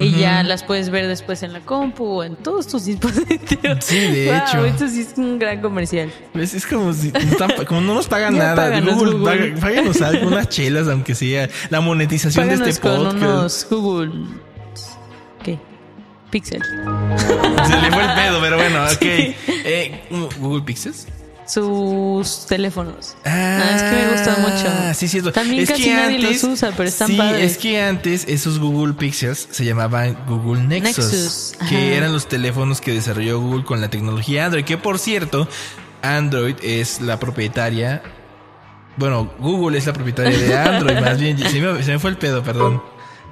y 0.00 0.12
ya 0.12 0.44
las 0.44 0.62
puedes 0.62 0.90
ver 0.90 1.08
después 1.08 1.42
en 1.42 1.52
la 1.52 1.58
compu 1.60 2.04
o 2.04 2.22
en 2.24 2.36
todos 2.36 2.68
tus 2.68 2.84
dispositivos. 2.86 3.84
Sí, 3.84 3.98
de 3.98 4.26
Wow, 4.26 4.36
hecho. 4.36 4.64
Esto 4.66 4.88
sí 4.88 5.00
es 5.00 5.14
un 5.16 5.38
gran 5.40 5.60
comercial. 5.60 6.12
Es, 6.34 6.54
es 6.54 6.66
como 6.66 6.92
si 6.92 7.10
no 7.10 7.64
como 7.66 7.80
no 7.80 7.94
nos 7.94 8.06
pagan 8.06 8.34
Ya 8.36 8.38
nada. 8.40 8.54
páganos, 8.56 8.94
Google, 8.94 9.12
Google. 9.18 9.48
paga- 9.52 9.60
páganos 9.60 10.00
algo, 10.02 10.28
unas 10.28 10.48
chelas, 10.48 10.86
aunque 10.88 11.14
sea 11.16 11.48
la 11.70 11.80
monetización 11.80 12.46
de 12.48 12.52
Páganos 12.58 12.68
este 12.68 12.80
con 12.80 12.96
podcast. 13.04 13.22
unos 13.22 13.66
Google... 13.70 14.12
¿Qué? 15.42 15.58
Pixel. 16.30 16.62
Se 17.66 17.80
le 17.80 17.90
fue 17.90 18.04
el 18.04 18.14
pedo, 18.14 18.40
pero 18.40 18.56
bueno, 18.56 18.84
ok. 18.84 19.02
Eh, 19.02 20.00
Google 20.38 20.62
Pixels. 20.62 21.08
Sus 21.48 22.46
teléfonos. 22.46 23.16
Ah, 23.24 23.70
es 23.74 23.82
que 23.82 23.90
me 24.06 24.12
gustan 24.12 24.42
mucho. 24.42 24.94
Sí, 24.94 25.08
cierto. 25.08 25.32
También 25.32 25.62
Es 25.62 25.68
casi 25.70 25.84
que 25.84 25.94
nadie 25.94 26.16
antes- 26.16 26.42
los 26.42 26.52
usa, 26.52 26.72
pero 26.76 26.88
están 26.88 27.08
sí, 27.08 27.16
padres. 27.16 27.52
es 27.52 27.58
que 27.58 27.80
antes 27.82 28.24
esos 28.28 28.58
Google 28.58 28.92
Pixels 28.94 29.48
se 29.50 29.64
llamaban 29.64 30.16
Google 30.28 30.62
Nexus, 30.64 31.54
que 31.68 31.96
eran 31.96 32.12
los 32.12 32.28
teléfonos 32.28 32.80
que 32.82 32.92
desarrolló 32.92 33.40
Google 33.40 33.64
con 33.64 33.80
la 33.80 33.88
tecnología 33.88 34.44
Android, 34.46 34.64
que 34.64 34.76
por 34.76 34.98
cierto, 34.98 35.48
Android 36.02 36.54
es 36.62 37.00
la 37.00 37.18
propietaria. 37.18 38.02
Bueno, 38.98 39.32
Google 39.38 39.78
es 39.78 39.86
la 39.86 39.92
propietaria 39.94 40.36
de 40.38 40.56
Android, 40.58 40.98
más 41.00 41.18
bien. 41.18 41.38
Se 41.38 41.60
me, 41.60 41.82
se 41.82 41.92
me 41.92 41.98
fue 41.98 42.10
el 42.10 42.18
pedo, 42.18 42.42
perdón. 42.42 42.82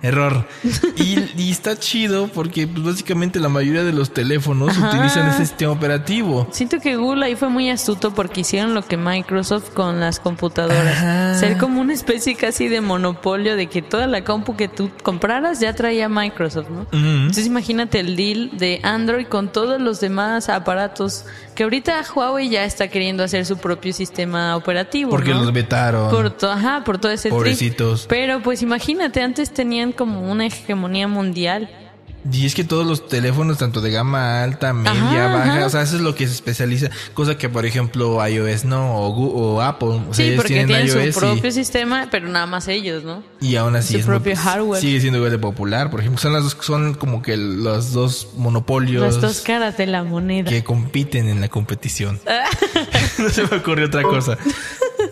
Error. 0.06 0.46
Y, 0.96 1.18
y 1.36 1.50
está 1.50 1.78
chido 1.78 2.28
porque 2.28 2.66
pues, 2.66 2.84
básicamente 2.84 3.38
la 3.38 3.48
mayoría 3.48 3.84
de 3.84 3.92
los 3.92 4.12
teléfonos 4.12 4.70
Ajá. 4.76 4.88
utilizan 4.88 5.28
ese 5.28 5.44
sistema 5.46 5.72
operativo. 5.72 6.48
Siento 6.50 6.78
que 6.80 6.96
Google 6.96 7.26
ahí 7.26 7.36
fue 7.36 7.48
muy 7.50 7.68
astuto 7.70 8.14
porque 8.14 8.40
hicieron 8.40 8.72
lo 8.74 8.82
que 8.82 8.96
Microsoft 8.96 9.70
con 9.74 10.00
las 10.00 10.18
computadoras. 10.20 10.96
Ajá. 10.96 11.34
Ser 11.34 11.58
como 11.58 11.80
una 11.80 11.92
especie 11.92 12.34
casi 12.34 12.68
de 12.68 12.80
monopolio 12.80 13.56
de 13.56 13.66
que 13.66 13.82
toda 13.82 14.06
la 14.06 14.24
compu 14.24 14.56
que 14.56 14.68
tú 14.68 14.90
compraras 15.02 15.60
ya 15.60 15.74
traía 15.74 16.08
Microsoft, 16.08 16.68
¿no? 16.70 16.86
Entonces 16.92 17.46
imagínate 17.46 18.00
el 18.00 18.16
deal 18.16 18.50
de 18.56 18.80
Android 18.82 19.26
con 19.26 19.52
todos 19.52 19.80
los 19.80 20.00
demás 20.00 20.48
aparatos 20.48 21.24
que 21.54 21.62
ahorita 21.62 22.02
Huawei 22.14 22.48
ya 22.50 22.64
está 22.64 22.88
queriendo 22.88 23.22
hacer 23.24 23.44
su 23.46 23.56
propio 23.58 23.92
sistema 23.92 24.56
operativo. 24.56 25.10
Porque 25.10 25.30
¿no? 25.32 25.40
los 25.42 25.52
vetaron. 25.52 26.10
Por, 26.10 26.30
to- 26.30 26.50
ajá, 26.50 26.82
por 26.84 26.98
todo 26.98 27.12
ese 27.12 27.28
trip. 27.30 27.32
Pobrecitos. 27.38 28.06
Pero 28.08 28.40
pues 28.42 28.62
imagínate, 28.62 29.22
antes 29.22 29.50
tenían 29.52 29.92
como 29.96 30.30
una 30.30 30.46
hegemonía 30.46 31.08
mundial. 31.08 31.68
Y 32.32 32.44
es 32.44 32.56
que 32.56 32.64
todos 32.64 32.84
los 32.84 33.06
teléfonos, 33.06 33.58
tanto 33.58 33.80
de 33.80 33.92
gama 33.92 34.42
alta, 34.42 34.72
media, 34.72 34.90
Ajá, 35.26 35.32
baja, 35.32 35.52
ajá. 35.58 35.66
o 35.66 35.70
sea, 35.70 35.82
eso 35.82 35.94
es 35.94 36.02
lo 36.02 36.16
que 36.16 36.26
se 36.26 36.32
especializa. 36.32 36.90
Cosa 37.14 37.38
que, 37.38 37.48
por 37.48 37.64
ejemplo, 37.66 38.18
iOS 38.26 38.64
no, 38.64 38.96
o, 39.00 39.14
Gu- 39.14 39.30
o 39.32 39.62
Apple. 39.62 39.88
O 39.90 40.02
sea, 40.06 40.14
Sí, 40.14 40.22
ellos 40.24 40.36
porque 40.38 40.54
tienen 40.54 40.66
tienen 40.84 40.86
iOS 41.06 41.14
su 41.14 41.20
propio 41.20 41.48
y, 41.50 41.52
sistema, 41.52 42.08
pero 42.10 42.26
nada 42.28 42.46
más 42.46 42.66
ellos, 42.66 43.04
¿no? 43.04 43.22
y 43.40 43.54
aún 43.54 43.76
así 43.76 43.92
su 43.92 44.00
es 44.00 44.06
muy- 44.06 44.14
propio 44.16 44.36
hardware. 44.36 44.80
sigue 44.80 44.98
siendo 45.00 45.18
igual 45.18 45.30
de 45.30 45.38
popular. 45.38 45.88
Por 45.88 46.00
ejemplo, 46.00 46.20
son 46.20 46.32
las 46.32 46.42
dos, 46.42 46.56
son 46.62 46.94
como 46.94 47.22
que 47.22 47.36
los 47.36 47.92
dos 47.92 48.30
monopolios 48.36 49.04
Las 49.04 49.20
dos 49.20 49.40
caras 49.42 49.76
de 49.76 49.86
la 49.86 50.02
moneda. 50.02 50.50
que 50.50 50.64
compiten 50.64 51.28
en 51.28 51.40
la 51.40 51.48
competición. 51.48 52.18
no 53.18 53.28
se 53.28 53.46
me 53.46 53.58
ocurrió 53.58 53.86
otra 53.86 54.02
cosa. 54.02 54.36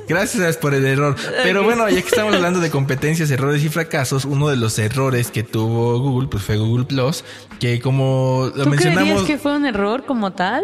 Gracias 0.09 0.57
por 0.57 0.75
el 0.75 0.85
error. 0.87 1.17
Pero 1.43 1.63
bueno, 1.65 1.89
ya 1.89 2.01
que 2.03 2.09
estamos 2.09 2.35
hablando 2.37 2.61
de 2.61 2.71
competencias, 2.71 3.31
errores 3.31 3.63
y 3.65 3.69
fracasos, 3.69 4.25
uno 4.25 4.49
de 4.49 4.57
los 4.57 4.79
errores 4.79 5.31
que 5.31 5.43
tuvo 5.43 5.99
Google, 6.01 6.29
pues 6.29 6.43
fue 6.45 6.57
Google 6.57 6.85
Plus, 6.85 7.25
que 7.61 7.81
como 7.81 8.51
lo 8.55 8.65
¿Tú 8.65 8.71
mencionamos, 8.71 9.23
que 9.23 9.39
fue 9.39 9.57
un 9.57 9.67
error 9.67 10.05
como 10.05 10.33
tal? 10.33 10.63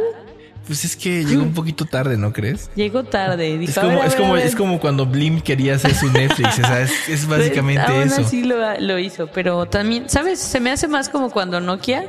pues 0.67 0.85
es 0.85 0.95
que 0.95 1.25
llegó 1.25 1.43
un 1.43 1.53
poquito 1.55 1.85
tarde, 1.85 2.17
¿no 2.17 2.33
crees? 2.33 2.71
Llegó 2.77 3.03
tarde. 3.03 3.59
Dijo, 3.59 3.71
Es 3.73 3.79
"A 3.79 3.81
como, 3.81 3.97
ver, 3.99 4.07
es 4.07 4.15
como, 4.15 4.33
a 4.33 4.37
ver". 4.37 4.47
es 4.47 4.55
como 4.55 4.79
cuando 4.79 5.05
Blim 5.07 5.41
quería 5.41 5.75
hacer 5.75 5.95
su 5.95 6.09
Netflix, 6.13 6.59
o 6.61 6.67
sea, 6.67 6.83
es, 6.83 7.09
es 7.09 7.27
básicamente 7.27 7.83
Aún 7.91 8.03
eso. 8.03 8.21
así 8.21 8.45
lo, 8.45 8.57
lo 8.79 8.99
hizo, 9.01 9.27
pero 9.29 9.67
también, 9.67 10.09
¿sabes? 10.09 10.39
Se 10.39 10.61
me 10.61 10.71
hace 10.71 10.87
más 10.87 11.09
como 11.09 11.31
cuando 11.31 11.61
Nokia 11.61 12.05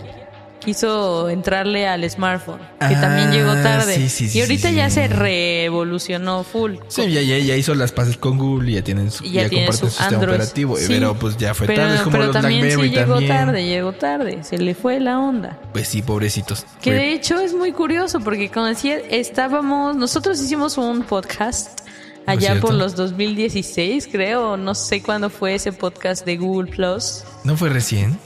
quiso 0.64 1.30
entrarle 1.30 1.88
al 1.88 2.08
smartphone, 2.10 2.60
que 2.60 2.96
Ah, 2.96 3.02
también 3.02 3.32
llegó 3.32 3.54
tarde. 3.64 3.96
sí, 3.96 4.08
sí, 4.10 4.30
sí, 4.30 4.38
y 4.38 4.42
ahorita 4.42 4.70
ya 4.72 4.90
se 4.90 5.08
revolucionó 5.08 6.44
full. 6.44 6.76
Sí, 6.88 7.12
ya, 7.12 7.22
ya, 7.22 7.38
ya 7.40 7.56
hizo 7.56 7.74
las 7.76 7.92
pases 7.92 8.18
con 8.18 8.38
Google 8.38 8.72
y 8.72 8.76
ya 8.76 8.84
tienen 8.84 9.12
su, 9.12 9.24
ya, 9.24 9.44
ya 9.44 9.50
tiene 9.50 9.66
comparten 9.66 9.90
su 9.90 9.96
sistema 9.98 10.18
Android. 10.20 10.36
operativo, 10.36 10.78
pero 10.88 11.16
pues 11.16 11.38
ya 11.38 11.54
fue 11.54 11.68
pero, 11.68 11.82
tarde, 11.82 11.96
es 11.96 12.02
como 12.02 12.12
pero 12.12 12.26
los 12.28 12.34
también 12.34 12.62
BlackBerry 12.62 12.90
sí 12.90 12.96
llegó 12.96 13.14
también. 13.14 13.32
tarde, 13.32 13.66
llegó 13.66 13.94
tarde, 13.94 14.44
se 14.44 14.58
le 14.58 14.76
fue 14.76 15.00
la 15.00 15.20
onda. 15.20 15.58
Pues 15.74 15.88
sí, 15.88 16.02
pobrecitos. 16.02 16.66
Que 16.82 16.94
de 16.94 17.14
hecho 17.14 17.40
es 17.40 17.54
muy 17.54 17.72
curioso 17.72 18.20
porque 18.20 18.50
como 18.50 18.68
decía, 18.68 18.98
estábamos, 19.10 19.96
nosotros 19.96 20.40
hicimos 20.42 20.78
un 20.78 21.04
podcast 21.04 21.82
allá 22.28 22.60
por 22.62 22.74
los 22.74 22.96
2016, 22.96 24.08
creo, 24.12 24.58
no 24.58 24.76
sé 24.76 25.02
cuándo 25.02 25.30
fue 25.30 25.56
ese 25.56 25.74
podcast 25.74 26.26
de 26.26 26.38
Google 26.38 26.70
Plus. 26.72 27.24
¿No 27.44 27.58
fue 27.58 27.70
recién? 27.70 28.18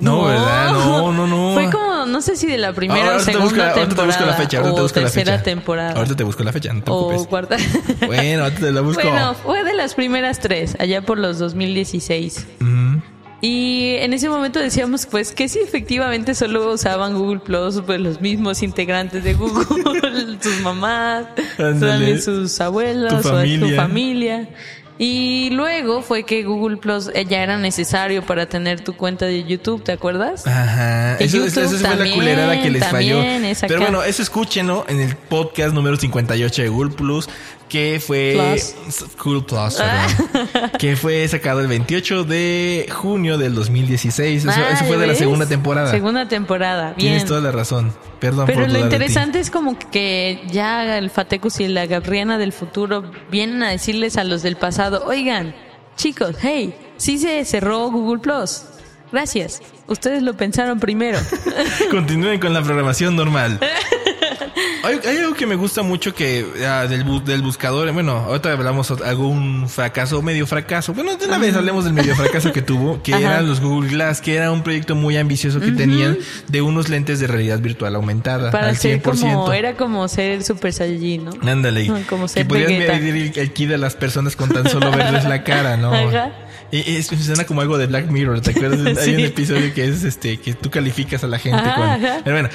No, 0.00 0.24
¿verdad? 0.24 0.72
No, 0.72 1.12
no, 1.12 1.26
no. 1.26 1.54
Fue 1.54 1.70
como, 1.70 2.06
no 2.06 2.20
sé 2.20 2.36
si 2.36 2.46
de 2.46 2.58
la 2.58 2.72
primera 2.72 3.00
Ahora 3.02 3.16
o 3.16 3.18
te 3.18 3.24
segunda 3.24 3.44
busco 3.44 3.56
la- 3.58 3.64
ahorita 3.64 3.80
te 3.80 3.88
temporada 3.88 4.06
busco 4.18 4.26
la 4.26 4.34
fecha, 4.34 4.58
ahorita 4.58 4.74
te 4.74 4.80
o 4.80 4.82
busco 4.82 5.00
la 5.00 5.06
tercera 5.06 5.32
fecha. 5.32 5.42
temporada 5.44 5.92
Ahorita 5.92 6.16
te 6.16 6.24
busco 6.24 6.42
la 6.44 6.52
fecha, 6.52 6.72
no 6.72 6.82
te 6.82 6.90
o 6.90 7.26
cuarta. 7.28 7.56
Bueno, 8.06 8.44
ahorita 8.44 8.60
te 8.60 8.72
la 8.72 8.80
busco. 8.80 9.02
Bueno, 9.02 9.34
fue 9.34 9.64
de 9.64 9.74
las 9.74 9.94
primeras 9.94 10.38
tres, 10.40 10.76
allá 10.78 11.02
por 11.02 11.18
los 11.18 11.38
2016. 11.38 12.46
Ujú. 12.60 13.02
Y 13.42 13.94
en 14.00 14.12
ese 14.12 14.28
momento 14.28 14.58
decíamos 14.58 15.06
pues 15.06 15.32
que 15.32 15.48
sí, 15.48 15.60
efectivamente 15.64 16.34
solo 16.34 16.72
usaban 16.74 17.14
Google 17.16 17.40
Plus 17.40 17.80
pues 17.86 17.98
los 17.98 18.20
mismos 18.20 18.62
integrantes 18.62 19.24
de 19.24 19.32
Google, 19.32 20.36
sus 20.42 20.60
mamás, 20.60 21.24
sus 22.22 22.60
abuelos, 22.60 23.22
su 23.22 23.68
familia. 23.76 24.48
Y 25.02 25.48
luego 25.52 26.02
fue 26.02 26.24
que 26.24 26.42
Google 26.42 26.76
Plus 26.76 27.10
eh, 27.14 27.24
ya 27.24 27.42
era 27.42 27.56
necesario 27.56 28.22
para 28.22 28.44
tener 28.44 28.82
tu 28.82 28.94
cuenta 28.96 29.24
de 29.24 29.44
YouTube, 29.44 29.82
¿te 29.82 29.92
acuerdas? 29.92 30.46
Ajá, 30.46 31.16
Que 31.16 31.24
eso, 31.24 31.42
eso 31.42 31.62
fue 31.70 31.78
la 31.80 31.88
también, 31.96 32.14
culerada 32.16 32.60
que 32.60 32.68
les 32.68 32.84
falló. 32.86 33.16
también. 33.22 33.56
Pero 33.62 33.80
bueno, 33.80 34.02
eso 34.02 34.20
escúchenlo 34.20 34.84
en 34.88 35.00
el 35.00 35.16
podcast 35.16 35.72
número 35.72 35.96
58 35.96 36.60
de 36.60 36.68
Google 36.68 36.90
Plus, 36.90 37.30
que 37.70 37.98
fue 38.06 38.34
Plus. 38.36 38.74
Google 39.24 39.42
Plus, 39.42 39.74
perdón, 39.76 40.70
que 40.78 40.96
fue 40.96 41.26
sacado 41.28 41.60
el 41.60 41.68
28 41.68 42.24
de 42.24 42.86
junio 42.92 43.38
del 43.38 43.54
2016. 43.54 44.44
Eso, 44.44 44.50
Ah, 44.54 44.70
eso 44.74 44.84
fue 44.84 44.96
¿ya 44.96 45.00
de 45.02 45.06
la 45.06 45.14
segunda 45.14 45.46
temporada. 45.46 45.90
Segunda 45.90 46.28
temporada, 46.28 46.88
bien. 46.88 46.96
Tienes 46.98 47.24
toda 47.24 47.40
la 47.40 47.52
razón. 47.52 47.94
Perdón 48.18 48.44
Pero 48.44 48.60
por 48.64 48.70
lo 48.70 48.78
interesante 48.80 49.40
es 49.40 49.50
como 49.50 49.78
que 49.78 50.42
ya 50.50 50.98
el 50.98 51.08
Fatecus 51.08 51.58
y 51.60 51.68
la 51.68 51.86
Gabriana 51.86 52.36
del 52.36 52.52
futuro 52.52 53.10
vienen 53.30 53.62
a 53.62 53.70
decirles 53.70 54.18
a 54.18 54.24
los 54.24 54.42
del 54.42 54.56
pasado, 54.56 54.89
oigan, 54.92 55.54
chicos, 55.96 56.36
hey, 56.42 56.74
sí 56.96 57.18
se 57.18 57.44
cerró 57.44 57.90
Google 57.90 58.20
Plus. 58.20 58.62
Gracias. 59.12 59.60
Ustedes 59.86 60.22
lo 60.22 60.34
pensaron 60.34 60.78
primero. 60.78 61.18
Continúen 61.90 62.38
con 62.38 62.52
la 62.52 62.62
programación 62.62 63.16
normal. 63.16 63.58
Hay, 64.82 64.98
hay 65.06 65.16
algo 65.18 65.34
que 65.34 65.46
me 65.46 65.56
gusta 65.56 65.82
mucho 65.82 66.14
que 66.14 66.44
ah, 66.66 66.86
del, 66.88 67.04
bu- 67.04 67.22
del 67.22 67.42
buscador, 67.42 67.90
bueno, 67.92 68.12
ahorita 68.12 68.52
hablamos 68.52 68.90
algún 68.90 69.68
fracaso, 69.68 70.22
medio 70.22 70.46
fracaso. 70.46 70.94
Bueno, 70.94 71.16
de 71.16 71.26
una 71.26 71.38
vez 71.38 71.54
hablemos 71.54 71.84
del 71.84 71.92
medio 71.92 72.14
fracaso 72.16 72.52
que 72.52 72.62
tuvo, 72.62 73.02
que 73.02 73.12
Ajá. 73.14 73.20
eran 73.34 73.48
los 73.48 73.60
Google 73.60 73.90
Glass, 73.90 74.20
que 74.20 74.34
era 74.36 74.50
un 74.50 74.62
proyecto 74.62 74.94
muy 74.94 75.16
ambicioso 75.16 75.60
que 75.60 75.72
tenían 75.72 76.18
de 76.48 76.62
unos 76.62 76.88
lentes 76.88 77.20
de 77.20 77.26
realidad 77.26 77.58
virtual 77.60 77.94
aumentada 77.94 78.50
Para 78.50 78.68
al 78.68 78.76
100%. 78.76 78.78
ser 78.78 79.02
como, 79.02 79.52
era 79.52 79.74
como 79.74 80.08
ser 80.08 80.42
Super 80.42 80.72
Saiyajin, 80.72 81.24
¿no? 81.26 81.32
Ándale. 81.50 81.86
Como 82.08 82.22
que 82.26 82.28
ser 82.28 82.48
podías 82.48 82.68
Vegeta. 82.68 82.92
medir 82.94 83.32
el, 83.34 83.38
el 83.38 83.52
ki 83.52 83.66
de 83.66 83.78
las 83.78 83.94
personas 83.96 84.36
con 84.36 84.48
tan 84.50 84.68
solo 84.68 84.90
verles 84.90 85.24
la 85.24 85.44
cara, 85.44 85.76
¿no? 85.76 85.92
Ajá. 85.92 86.32
Y, 86.72 86.96
es, 86.96 87.06
suena 87.08 87.44
como 87.44 87.60
algo 87.62 87.78
de 87.78 87.86
Black 87.86 88.08
Mirror, 88.10 88.40
¿te 88.40 88.52
acuerdas? 88.52 88.98
Hay 89.06 89.14
un 89.16 89.20
episodio 89.22 89.74
que 89.74 89.84
es 89.88 90.04
este 90.04 90.38
que 90.38 90.54
tú 90.54 90.70
calificas 90.70 91.24
a 91.24 91.26
la 91.26 91.38
gente 91.38 91.58
Ajá, 91.58 91.74
con. 91.74 91.84
ajá. 91.88 92.20
Pero 92.22 92.36
bueno, 92.36 92.48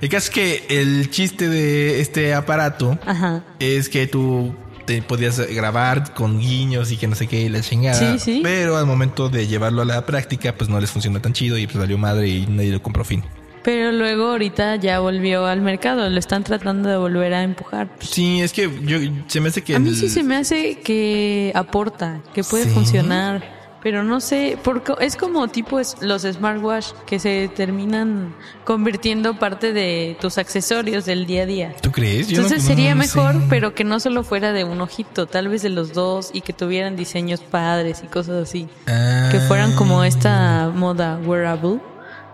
el 0.00 0.08
caso 0.08 0.24
es 0.26 0.30
que 0.30 0.66
el 0.80 1.10
chiste 1.10 1.48
de 1.48 2.00
este 2.00 2.34
aparato 2.34 2.98
Ajá. 3.06 3.42
es 3.58 3.88
que 3.88 4.06
tú 4.06 4.54
te 4.86 5.02
podías 5.02 5.38
grabar 5.54 6.14
con 6.14 6.38
guiños 6.40 6.90
y 6.92 6.96
que 6.96 7.06
no 7.08 7.14
sé 7.14 7.26
qué 7.26 7.40
y 7.42 7.48
la 7.50 7.60
chingada. 7.60 7.94
Sí, 8.14 8.18
sí. 8.18 8.40
Pero 8.42 8.76
al 8.78 8.86
momento 8.86 9.28
de 9.28 9.46
llevarlo 9.46 9.82
a 9.82 9.84
la 9.84 10.06
práctica, 10.06 10.54
pues 10.54 10.70
no 10.70 10.80
les 10.80 10.90
funcionó 10.90 11.20
tan 11.20 11.34
chido 11.34 11.58
y 11.58 11.66
pues 11.66 11.76
valió 11.78 11.98
madre 11.98 12.28
y 12.28 12.46
nadie 12.46 12.70
lo 12.72 12.82
compró 12.82 13.04
fin. 13.04 13.22
Pero 13.64 13.92
luego 13.92 14.28
ahorita 14.30 14.76
ya 14.76 15.00
volvió 15.00 15.44
al 15.44 15.60
mercado, 15.60 16.08
lo 16.08 16.18
están 16.18 16.42
tratando 16.42 16.88
de 16.88 16.96
volver 16.96 17.34
a 17.34 17.42
empujar. 17.42 17.90
Sí, 18.00 18.40
es 18.40 18.54
que 18.54 18.70
yo 18.84 18.98
se 19.26 19.40
me 19.42 19.48
hace 19.50 19.60
que 19.62 19.74
A 19.74 19.78
mí 19.78 19.90
el- 19.90 19.96
sí 19.96 20.08
se 20.08 20.22
me 20.22 20.36
hace 20.36 20.78
que 20.78 21.52
aporta, 21.54 22.22
que 22.32 22.44
puede 22.44 22.64
Sí. 22.64 22.70
funcionar. 22.70 23.57
Pero 23.82 24.02
no 24.02 24.20
sé, 24.20 24.58
porque 24.64 24.92
es 25.00 25.16
como 25.16 25.46
tipo 25.46 25.78
es- 25.78 25.96
los 26.00 26.22
smartwatch 26.22 26.86
que 27.06 27.20
se 27.20 27.48
terminan 27.54 28.34
convirtiendo 28.64 29.38
parte 29.38 29.72
de 29.72 30.16
tus 30.20 30.36
accesorios 30.36 31.04
del 31.04 31.26
día 31.26 31.44
a 31.44 31.46
día. 31.46 31.74
¿Tú 31.80 31.92
crees? 31.92 32.26
Yo 32.28 32.38
no- 32.38 32.42
Entonces 32.44 32.66
sería 32.66 32.94
no 32.94 33.00
mejor, 33.00 33.36
pero 33.48 33.74
que 33.74 33.84
no 33.84 34.00
solo 34.00 34.24
fuera 34.24 34.52
de 34.52 34.64
un 34.64 34.80
ojito, 34.80 35.26
tal 35.26 35.46
vez 35.48 35.62
de 35.62 35.68
los 35.70 35.92
dos 35.92 36.30
y 36.32 36.40
que 36.40 36.52
tuvieran 36.52 36.96
diseños 36.96 37.40
padres 37.40 38.02
y 38.04 38.08
cosas 38.08 38.42
así. 38.48 38.68
Ah. 38.88 39.28
Que 39.30 39.38
fueran 39.40 39.72
como 39.76 40.02
esta 40.02 40.70
moda 40.74 41.18
wearable, 41.24 41.78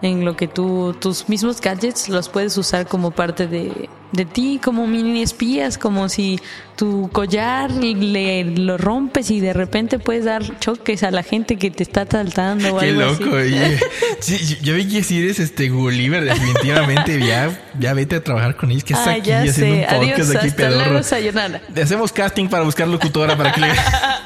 en 0.05 0.25
lo 0.25 0.37
que 0.37 0.47
tú, 0.49 0.95
tus 1.01 1.29
mismos 1.29 1.61
gadgets 1.61 2.09
los 2.09 2.29
puedes 2.29 2.57
usar 2.59 2.87
como 2.87 3.11
parte 3.11 3.47
de, 3.47 3.89
de 4.13 4.25
ti, 4.25 4.61
como 4.63 4.87
mini 4.87 5.23
espías, 5.23 5.79
como 5.79 6.09
si 6.09 6.39
tu 6.77 7.09
collar 7.13 7.71
le, 7.71 8.45
lo 8.45 8.77
rompes 8.79 9.31
y 9.31 9.41
de 9.41 9.53
repente 9.53 9.99
puedes 9.99 10.25
dar 10.25 10.59
choques 10.61 11.03
a 11.05 11.11
la 11.11 11.23
gente 11.23 11.57
que 11.57 11.71
te 11.71 11.83
está 11.83 12.05
saltando 12.09 12.75
o 12.75 12.79
Qué 12.81 12.89
algo 12.91 13.01
loco, 13.03 13.37
así. 13.37 13.55
Sí, 14.21 14.59
yo- 14.63 14.75
vi 14.75 14.89
que 14.89 15.03
si 15.03 15.21
eres 15.23 15.39
este 15.41 15.69
Gulliver, 15.69 16.25
definitivamente 16.25 17.19
ya, 17.25 17.51
ya 17.79 17.93
vete 17.95 18.17
a 18.17 18.25
trabajar 18.25 18.57
con 18.57 18.71
ellos. 18.71 18.85
que 18.85 18.93
estás 18.95 19.09
Ah, 19.09 19.13
aquí 19.13 19.29
ya 19.31 19.43
haciendo 19.43 19.75
un 19.77 19.81
podcast 19.83 20.03
Adiós, 20.31 20.37
aquí 20.37 20.47
hasta 20.49 20.71
luego, 20.71 21.03
sayonara. 21.03 21.63
Hacemos 21.83 22.13
casting 22.13 22.49
para 22.49 22.65
buscar 22.65 22.89
locutora 22.89 23.37
para 23.37 23.53
que 23.53 23.61
le... 23.63 23.69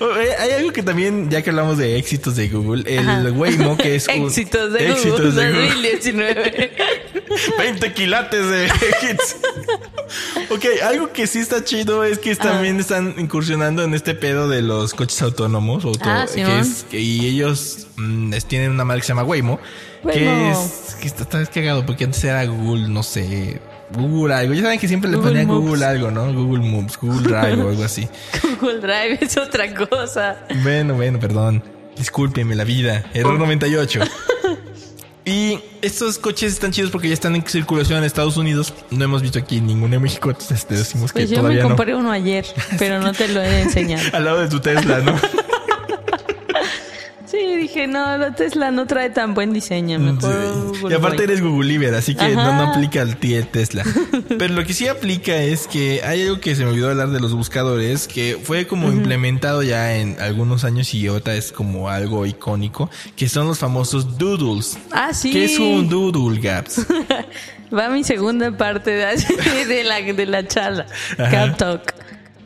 Oh, 0.00 0.16
eh, 0.16 0.34
Hay 0.38 0.50
algo 0.52 0.72
que 0.72 0.82
también, 0.82 1.30
ya 1.30 1.42
que 1.42 1.50
hablamos 1.50 1.78
de 1.78 1.96
éxitos 1.98 2.36
de 2.36 2.48
Google, 2.48 2.82
el 2.86 3.08
Ajá. 3.08 3.22
Waymo, 3.32 3.76
que 3.76 3.94
es 3.96 4.08
un- 4.14 4.26
Éxitos 4.26 4.72
de 4.72 4.90
éxitos 4.90 5.34
Google 5.34 5.42
de 5.44 5.52
Google. 5.52 5.68
2019. 5.68 6.72
20 7.58 7.92
quilates 7.94 8.50
de 8.50 8.64
hits. 8.66 9.36
ok, 10.50 10.64
algo 10.84 11.12
que 11.12 11.26
sí 11.26 11.38
está 11.38 11.64
chido 11.64 12.04
es 12.04 12.18
que 12.18 12.34
también 12.36 12.78
están 12.80 13.14
incursionando 13.18 13.82
en 13.82 13.94
este 13.94 14.14
pedo 14.14 14.48
de 14.48 14.62
los 14.62 14.94
coches 14.94 15.20
autónomos. 15.22 15.84
auto- 15.84 16.00
Ah, 16.04 16.26
que 16.32 16.58
es, 16.60 16.84
que- 16.90 17.00
y 17.00 17.26
ellos 17.26 17.86
mm, 17.96 18.32
es- 18.34 18.44
tienen 18.46 18.70
una 18.70 18.84
marca 18.84 19.00
que 19.00 19.06
se 19.06 19.12
llama 19.12 19.24
Waymo. 19.24 19.58
Que 20.02 20.26
Waymo. 20.26 20.52
es, 20.52 20.94
que 20.96 21.06
está, 21.06 21.22
está 21.22 21.46
cagado 21.46 21.86
porque 21.86 22.04
antes 22.04 22.22
era 22.24 22.44
Google, 22.46 22.88
no 22.88 23.02
sé. 23.02 23.60
Google 23.96 24.34
algo. 24.34 24.54
Ya 24.54 24.62
saben 24.62 24.78
que 24.78 24.88
siempre 24.88 25.10
le 25.10 25.16
Google 25.16 25.30
ponían 25.30 25.46
Moves. 25.46 25.68
Google 25.68 25.84
algo, 25.84 26.10
¿no? 26.10 26.32
Google 26.32 26.64
Moves, 26.68 26.98
Google 26.98 27.22
Drive 27.22 27.62
o 27.62 27.68
algo 27.70 27.84
así. 27.84 28.08
Google 28.60 28.80
Drive 28.80 29.18
es 29.20 29.36
otra 29.36 29.72
cosa. 29.74 30.36
Bueno, 30.62 30.94
bueno, 30.94 31.18
perdón. 31.18 31.62
Discúlpeme 31.96 32.54
la 32.54 32.64
vida. 32.64 33.04
Error 33.14 33.38
98. 33.38 34.00
Y 35.26 35.58
estos 35.80 36.18
coches 36.18 36.52
están 36.52 36.70
chidos 36.70 36.90
porque 36.90 37.08
ya 37.08 37.14
están 37.14 37.34
en 37.34 37.46
circulación 37.46 37.96
en 37.98 38.04
Estados 38.04 38.36
Unidos. 38.36 38.74
No 38.90 39.04
hemos 39.04 39.22
visto 39.22 39.38
aquí 39.38 39.58
ninguno 39.58 39.96
en 39.96 40.02
México, 40.02 40.28
entonces 40.28 40.66
te 40.66 40.74
decimos 40.74 41.12
Pues 41.12 41.24
que 41.24 41.30
yo 41.30 41.36
me 41.38 41.42
todavía 41.44 41.62
no. 41.62 41.68
compré 41.70 41.94
uno 41.94 42.10
ayer, 42.10 42.44
pero 42.78 43.00
no 43.00 43.10
te 43.14 43.28
lo 43.28 43.40
he 43.42 43.48
de 43.48 43.60
enseñar. 43.62 44.02
Al 44.14 44.22
lado 44.26 44.40
de 44.40 44.48
tu 44.48 44.60
Tesla, 44.60 44.98
¿no? 44.98 45.18
Sí, 47.34 47.56
dije, 47.56 47.86
no, 47.86 48.16
la 48.16 48.34
Tesla 48.34 48.70
no 48.70 48.86
trae 48.86 49.10
tan 49.10 49.34
buen 49.34 49.52
diseño. 49.52 49.98
Mejor 49.98 50.32
Sí. 50.32 50.78
Google 50.80 50.94
Y 50.94 50.96
aparte 50.96 51.24
eres 51.24 51.40
Googleiver, 51.40 51.94
así 51.94 52.14
que 52.14 52.28
no, 52.28 52.52
no 52.52 52.70
aplica 52.70 53.02
al 53.02 53.16
tío 53.16 53.44
Tesla. 53.46 53.82
Pero 54.28 54.54
lo 54.54 54.64
que 54.64 54.72
sí 54.74 54.86
aplica 54.86 55.36
es 55.36 55.66
que 55.66 56.00
hay 56.04 56.22
algo 56.22 56.40
que 56.40 56.54
se 56.54 56.64
me 56.64 56.70
olvidó 56.70 56.90
hablar 56.90 57.10
de 57.10 57.20
los 57.20 57.32
buscadores, 57.34 58.06
que 58.06 58.38
fue 58.42 58.66
como 58.66 58.92
implementado 58.92 59.62
ya 59.62 59.96
en 59.96 60.16
algunos 60.20 60.64
años 60.64 60.94
y 60.94 61.06
ahorita 61.06 61.34
es 61.34 61.50
como 61.52 61.88
algo 61.88 62.24
icónico, 62.26 62.90
que 63.16 63.28
son 63.28 63.46
los 63.48 63.58
famosos 63.58 64.16
doodles. 64.18 64.78
Ah, 64.92 65.12
sí. 65.12 65.30
¿Qué 65.32 65.44
es 65.46 65.58
un 65.58 65.88
doodle, 65.88 66.40
Gaps? 66.40 66.86
Va 67.76 67.88
mi 67.88 68.04
segunda 68.04 68.56
parte 68.56 68.92
de, 68.92 69.06
de 69.66 69.84
la, 69.84 70.00
de 70.00 70.26
la 70.26 70.46
charla. 70.46 70.86
Cat 71.16 71.56
Talk. 71.56 71.94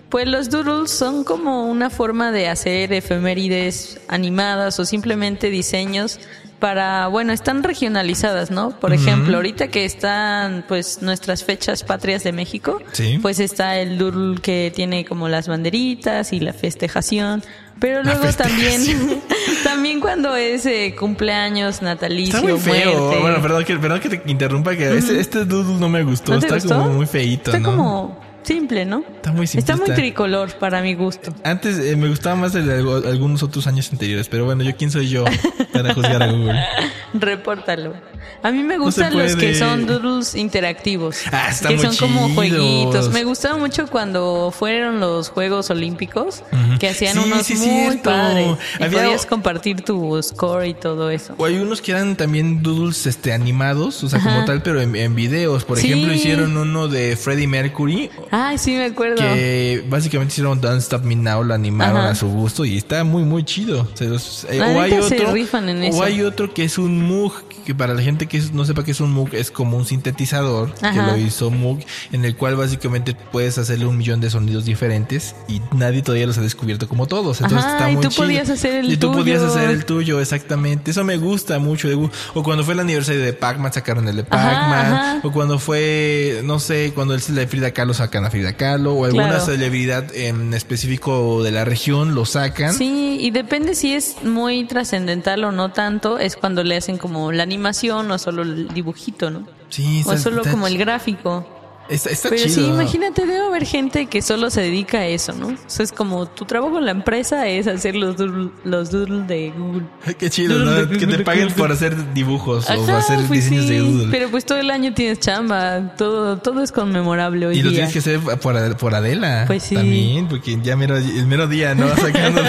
Pues 0.09 0.27
los 0.27 0.49
doodles 0.49 0.91
son 0.91 1.23
como 1.25 1.67
una 1.67 1.91
forma 1.91 2.33
de 2.33 2.49
hacer 2.49 2.93
efemérides 2.95 4.01
animadas 4.09 4.79
o 4.81 4.85
simplemente 4.87 5.51
diseños 5.51 6.19
para, 6.59 7.07
bueno, 7.07 7.33
están 7.33 7.63
regionalizadas, 7.63 8.51
¿no? 8.51 8.71
Por 8.81 8.93
ejemplo, 8.93 9.37
ahorita 9.37 9.69
que 9.69 9.85
están 9.85 10.65
pues 10.67 11.03
nuestras 11.03 11.45
fechas 11.45 11.85
patrias 11.85 12.25
de 12.25 12.33
México, 12.33 12.81
Sí. 12.93 13.19
pues 13.23 13.39
está 13.39 13.79
el 13.79 13.97
doodle 13.99 14.41
que 14.41 14.73
tiene 14.75 15.05
como 15.05 15.29
las 15.29 15.47
banderitas 15.47 16.33
y 16.33 16.41
la 16.41 16.53
festejación, 16.53 17.45
pero 17.79 18.03
luego 18.03 18.25
también 18.33 18.81
también 19.63 20.01
cuando 20.01 20.35
es 20.35 20.67
eh, 20.67 20.97
cumpleaños, 20.99 21.81
natalicio, 21.81 22.39
Está 22.39 22.49
muy 22.51 22.59
feo. 22.59 22.99
muerte. 23.03 23.21
Bueno, 23.23 23.43
perdón 23.43 23.65
que, 23.65 23.77
perdón 23.77 24.01
que 24.01 24.09
te 24.09 24.23
interrumpa, 24.31 24.75
que 24.75 24.97
este, 24.99 25.21
este 25.21 25.45
doodle 25.45 25.79
no 25.79 25.89
me 25.89 26.03
gustó. 26.03 26.33
¿No 26.33 26.41
te 26.41 26.47
Está 26.47 26.57
gustó? 26.57 26.79
como 26.83 26.91
muy 26.95 27.07
feito, 27.07 27.53
Está 27.53 27.61
¿no? 27.61 27.71
como 27.77 28.28
simple, 28.43 28.85
¿no? 28.85 29.05
Está 29.17 29.33
muy 29.33 29.45
Está 29.45 29.77
muy 29.77 29.91
tricolor 29.91 30.53
para 30.55 30.81
mi 30.81 30.95
gusto. 30.95 31.35
Antes 31.45 31.79
eh, 31.79 31.97
me 31.97 32.09
gustaba 32.09 32.37
más 32.37 32.55
el 32.55 32.67
de 32.67 32.75
algunos 33.09 33.43
otros 33.43 33.67
años 33.67 33.91
anteriores, 33.93 34.29
pero 34.29 34.45
bueno, 34.45 34.63
yo 34.63 34.75
quién 34.77 34.91
soy 34.91 35.09
yo 35.09 35.25
para 35.73 35.95
juzgar 35.95 36.23
a 36.23 36.31
Google. 36.33 36.59
Repórtalo. 37.15 37.95
A 38.43 38.53
mí 38.53 38.63
me 38.63 38.79
gustan 38.79 39.17
los 39.17 39.35
que 39.35 39.55
son 39.55 39.87
doodles 39.87 40.35
interactivos. 40.37 41.23
Ah, 41.33 41.49
están 41.51 41.77
que 41.77 41.87
muy 41.87 41.97
son 41.97 42.09
como 42.09 42.29
jueguitos. 42.35 43.11
Me 43.11 43.25
gustaba 43.25 43.59
mucho 43.59 43.87
cuando 43.89 44.53
fueron 44.57 45.01
los 45.01 45.29
Juegos 45.31 45.71
Olímpicos, 45.71 46.45
que 46.79 46.89
hacían 46.89 47.15
Sí, 47.15 47.19
unos 47.25 47.47
sí, 47.47 47.55
muy 47.55 47.67
cierto. 47.67 48.03
padres. 48.11 48.47
Y 48.79 48.83
Había- 48.85 49.03
podías 49.03 49.27
compartir 49.27 49.83
tu 49.83 50.23
score 50.23 50.67
y 50.69 50.75
todo 50.75 51.11
eso. 51.11 51.35
O 51.37 51.45
hay 51.47 51.57
unos 51.57 51.83
que 51.83 51.91
eran 51.93 52.17
también 52.17 52.63
doodles 52.63 53.07
este, 53.07 53.33
animados, 53.33 54.05
o 54.05 54.09
sea, 54.09 54.21
como 54.21 54.45
tal, 54.45 54.63
pero 54.63 54.81
en, 54.81 54.95
en 54.95 55.15
videos. 55.17 55.65
Por 55.65 55.79
Sí. 55.79 55.89
ejemplo, 55.91 56.13
hicieron 56.15 56.57
uno 56.57 56.87
de 56.87 57.17
Freddie 57.17 57.49
Mercury, 57.49 58.09
Ay, 58.31 58.59
sí 58.59 58.73
me 58.73 58.85
acuerdo. 58.87 59.17
que 59.17 59.85
básicamente 59.89 60.33
hicieron 60.33 60.61
Don't 60.61 60.81
Stop 60.81 61.05
Me 61.05 61.17
Now, 61.17 61.43
lo 61.45 61.55
animaron 61.55 61.99
Ajá. 61.99 62.11
a 62.11 62.15
su 62.15 62.29
gusto 62.29 62.65
y 62.65 62.77
está 62.77 63.05
muy, 63.05 63.23
muy 63.25 63.45
chido. 63.45 63.89
Se 63.95 64.07
los- 64.07 64.47
eh, 64.51 64.61
o 64.61 64.81
hay 64.81 64.91
se 65.03 65.15
otro, 65.21 65.33
rifan 65.33 65.69
en 65.69 65.79
o 65.83 65.85
eso. 65.85 66.03
hay 66.03 66.23
otro 66.23 66.53
que 66.53 66.65
es 66.65 66.79
un 66.79 67.07
Moog, 67.07 67.33
que 67.65 67.75
para 67.75 67.95
la 67.95 68.03
gente 68.03 68.27
que 68.27 68.41
no 68.53 68.65
sepa 68.65 68.85
que 68.85 68.91
es 68.93 69.01
un 69.01 69.13
Moog, 69.13 69.35
es 69.35 69.51
como 69.51 69.77
un 69.77 69.85
sintetizador 69.87 70.73
que 70.75 70.93
lo 70.97 71.17
hizo 71.17 71.51
Moog, 71.51 71.79
en 72.13 72.25
el 72.25 72.37
cual 72.37 72.57
básicamente 72.57 73.15
puedes 73.15 73.59
hacerle 73.59 73.87
un 73.87 73.97
millón 73.97 74.21
de 74.21 74.31
sonidos 74.31 74.65
diferentes 74.65 75.35
y 75.49 75.61
nadie 75.75 76.03
todavía 76.03 76.27
los 76.27 76.39
ha 76.39 76.43
descubierto 76.43 76.89
como 76.89 77.07
todos. 77.07 77.41
Entonces 77.41 77.65
Ajá, 77.67 77.77
está 77.79 77.91
y 77.91 77.95
muy 77.95 78.03
tú 78.03 78.09
chido. 78.11 78.23
podías 78.25 78.51
hacer 78.51 78.75
el 78.77 78.93
Y 78.93 78.97
tú 78.97 79.09
tuyo. 79.09 79.19
podías 79.21 79.43
hacer 79.43 79.71
el 79.71 79.85
tuyo, 79.85 80.21
exactamente. 80.21 80.91
Eso 80.91 81.05
me 81.05 81.17
gusta 81.17 81.59
mucho. 81.59 81.89
O 82.35 82.43
cuando 82.43 82.65
fue 82.65 82.75
el 82.75 82.81
aniversario 82.81 83.21
de 83.23 83.33
Pac-Man, 83.33 83.73
sacaron 83.73 84.09
el 84.09 84.17
de 84.17 84.25
Pac-Man. 84.25 85.21
O 85.23 85.33
cuando 85.33 85.59
fue, 85.59 86.41
no 86.45 86.59
sé, 86.59 86.93
cuando 86.95 87.15
el 87.15 87.21
de 87.35 87.47
Frida 87.47 87.71
Kahlo, 87.73 87.95
sacan 88.19 88.25
a 88.27 88.31
Frida 88.31 88.53
Kahlo. 88.55 88.95
O 88.95 89.05
alguna 89.05 89.29
Claro. 89.29 89.45
celebridad 89.45 90.15
en 90.15 90.53
específico 90.55 91.43
de 91.43 91.51
la 91.53 91.65
región, 91.65 92.15
lo 92.15 92.25
sacan. 92.25 92.75
Sí, 92.75 93.19
y 93.21 93.31
depende 93.31 93.75
si 93.75 93.95
es 93.95 94.17
muy 94.25 94.65
trascendental 94.65 95.45
o 95.45 95.53
no 95.53 95.71
tanto, 95.73 96.19
es 96.19 96.37
cuando 96.37 96.65
le 96.65 96.77
hacen 96.77 96.99
como 96.99 97.33
la 97.33 97.43
animación 97.43 98.11
o 98.11 98.19
solo 98.19 98.43
el 98.43 98.69
dibujito, 98.69 99.31
¿no? 99.31 99.47
Sí, 99.71 100.03
O 100.07 100.17
solo 100.17 100.43
como 100.51 100.67
el 100.67 100.79
gráfico. 100.79 101.47
Está, 101.89 102.11
está 102.11 102.29
Pero 102.29 102.43
chido. 102.43 102.55
sí, 102.55 102.65
imagínate, 102.67 103.27
debe 103.27 103.47
haber 103.47 103.65
gente 103.65 104.07
que 104.07 104.21
solo 104.23 104.51
se 104.51 104.61
dedica 104.61 104.99
a 104.99 105.07
eso, 105.07 105.33
¿no? 105.33 105.49
O 105.49 105.57
sea, 105.67 105.85
es 105.85 105.93
como 105.93 106.27
tu 106.27 106.45
trabajo 106.45 106.79
en 106.79 106.85
la 106.85 106.91
empresa 106.91 107.47
es 107.47 107.67
hacer 107.67 107.97
los 107.97 108.17
doodle, 108.17 108.51
los 108.65 108.91
doodle 108.91 109.23
de 109.25 109.51
Google. 109.57 109.85
Qué 110.19 110.29
chido, 110.31 110.59
¿no? 110.59 110.89
que 110.99 111.07
te 111.07 111.19
paguen 111.21 111.51
por 111.53 111.73
hacer 111.73 112.13
dibujos 112.13 112.69
o 112.69 112.73
Ajá, 112.73 112.99
hacer 112.99 113.17
pues 113.27 113.31
diseños 113.45 113.65
sí, 113.67 113.73
de 113.73 113.79
Doodle. 113.81 114.09
Pero 114.11 114.29
pues 114.31 114.45
todo 114.45 114.59
el 114.59 114.71
año 114.71 114.93
tienes 114.95 115.19
chamba, 115.21 115.95
todo, 115.97 116.39
todo 116.39 116.63
es 116.63 116.73
conmemorable 116.73 117.47
hoy 117.47 117.59
Y 117.59 117.63
lo 117.63 117.71
día. 117.71 117.87
tienes 117.87 117.93
que 117.93 117.99
hacer 118.01 118.39
por, 118.39 118.77
por 118.77 118.95
Adela. 118.95 119.45
Pues 119.47 119.63
sí. 119.63 119.75
También, 119.75 120.29
porque 120.29 120.59
ya 120.63 120.77
mero, 120.77 120.97
el 120.97 121.27
mero 121.27 121.47
día, 121.47 121.75
¿no? 121.75 121.89
Sacando 121.97 122.43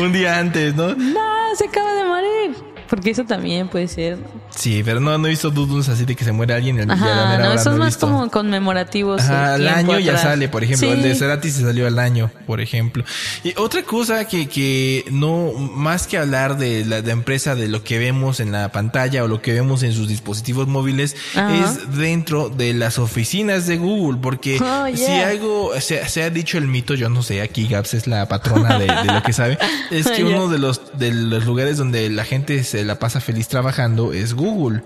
un 0.00 0.12
día 0.12 0.38
antes, 0.38 0.74
¿no? 0.74 0.94
No, 0.94 1.54
se 1.56 1.64
acaba 1.66 1.92
de 1.94 2.04
morir. 2.04 2.56
Porque 2.88 3.10
eso 3.10 3.24
también 3.24 3.68
puede 3.68 3.88
ser. 3.88 4.18
Sí, 4.54 4.82
pero 4.84 4.98
no, 5.00 5.16
no 5.18 5.26
he 5.26 5.30
visto 5.30 5.50
doodles 5.50 5.88
así 5.88 6.04
de 6.04 6.16
que 6.16 6.24
se 6.24 6.32
muere 6.32 6.54
alguien 6.54 6.80
a 6.80 6.86
la 6.86 6.94
Ajá, 6.94 7.38
no, 7.38 7.54
no 7.54 7.74
he 7.74 7.78
más 7.78 7.86
visto. 7.88 8.06
como 8.08 8.30
conmemorativos. 8.30 9.20
Ajá, 9.22 9.54
al 9.54 9.68
año 9.68 9.98
ya 9.98 10.16
sale, 10.18 10.48
por 10.48 10.64
ejemplo. 10.64 10.92
El 10.92 11.02
de 11.02 11.12
Sí. 11.14 11.20
Cerati 11.20 11.50
se 11.50 11.62
salió 11.62 11.86
al 11.86 11.98
año, 11.98 12.30
por 12.46 12.60
ejemplo. 12.60 13.04
Y 13.44 13.54
otra 13.58 13.82
cosa 13.82 14.24
que, 14.26 14.48
que 14.48 15.04
no, 15.10 15.52
más 15.52 16.06
que 16.06 16.18
hablar 16.18 16.58
de 16.58 16.84
la, 16.84 17.02
de 17.02 17.10
empresa, 17.12 17.54
de 17.54 17.68
lo 17.68 17.82
que 17.84 17.98
vemos 17.98 18.40
en 18.40 18.52
la 18.52 18.70
pantalla 18.72 19.24
o 19.24 19.28
lo 19.28 19.40
que 19.42 19.52
vemos 19.52 19.82
en 19.82 19.92
sus 19.92 20.08
dispositivos 20.08 20.66
móviles, 20.66 21.16
Ajá. 21.34 21.54
es 21.64 21.96
dentro 21.96 22.48
de 22.48 22.74
las 22.74 22.98
oficinas 22.98 23.66
de 23.66 23.76
Google. 23.76 24.18
Porque 24.20 24.58
Oh, 24.60 24.86
si 24.94 25.06
algo 25.06 25.72
se, 25.80 26.08
se 26.08 26.22
ha 26.22 26.30
dicho 26.30 26.58
el 26.58 26.66
mito, 26.68 26.94
yo 26.94 27.08
no 27.08 27.22
sé, 27.22 27.42
aquí 27.42 27.66
Gaps 27.68 27.94
es 27.94 28.06
la 28.06 28.26
patrona 28.28 28.78
de, 28.78 28.86
de 28.86 29.12
lo 29.12 29.22
que 29.22 29.32
sabe, 29.32 29.58
es 29.90 30.08
que 30.08 30.18
Yeah. 30.18 30.36
uno 30.36 30.48
de 30.48 30.58
los, 30.58 30.98
de 30.98 31.12
los 31.12 31.46
lugares 31.46 31.76
donde 31.78 32.10
la 32.10 32.24
gente 32.24 32.64
se 32.64 32.84
la 32.84 32.98
pasa 32.98 33.20
feliz 33.20 33.46
trabajando 33.48 34.12
es 34.12 34.34
Google. 34.38 34.82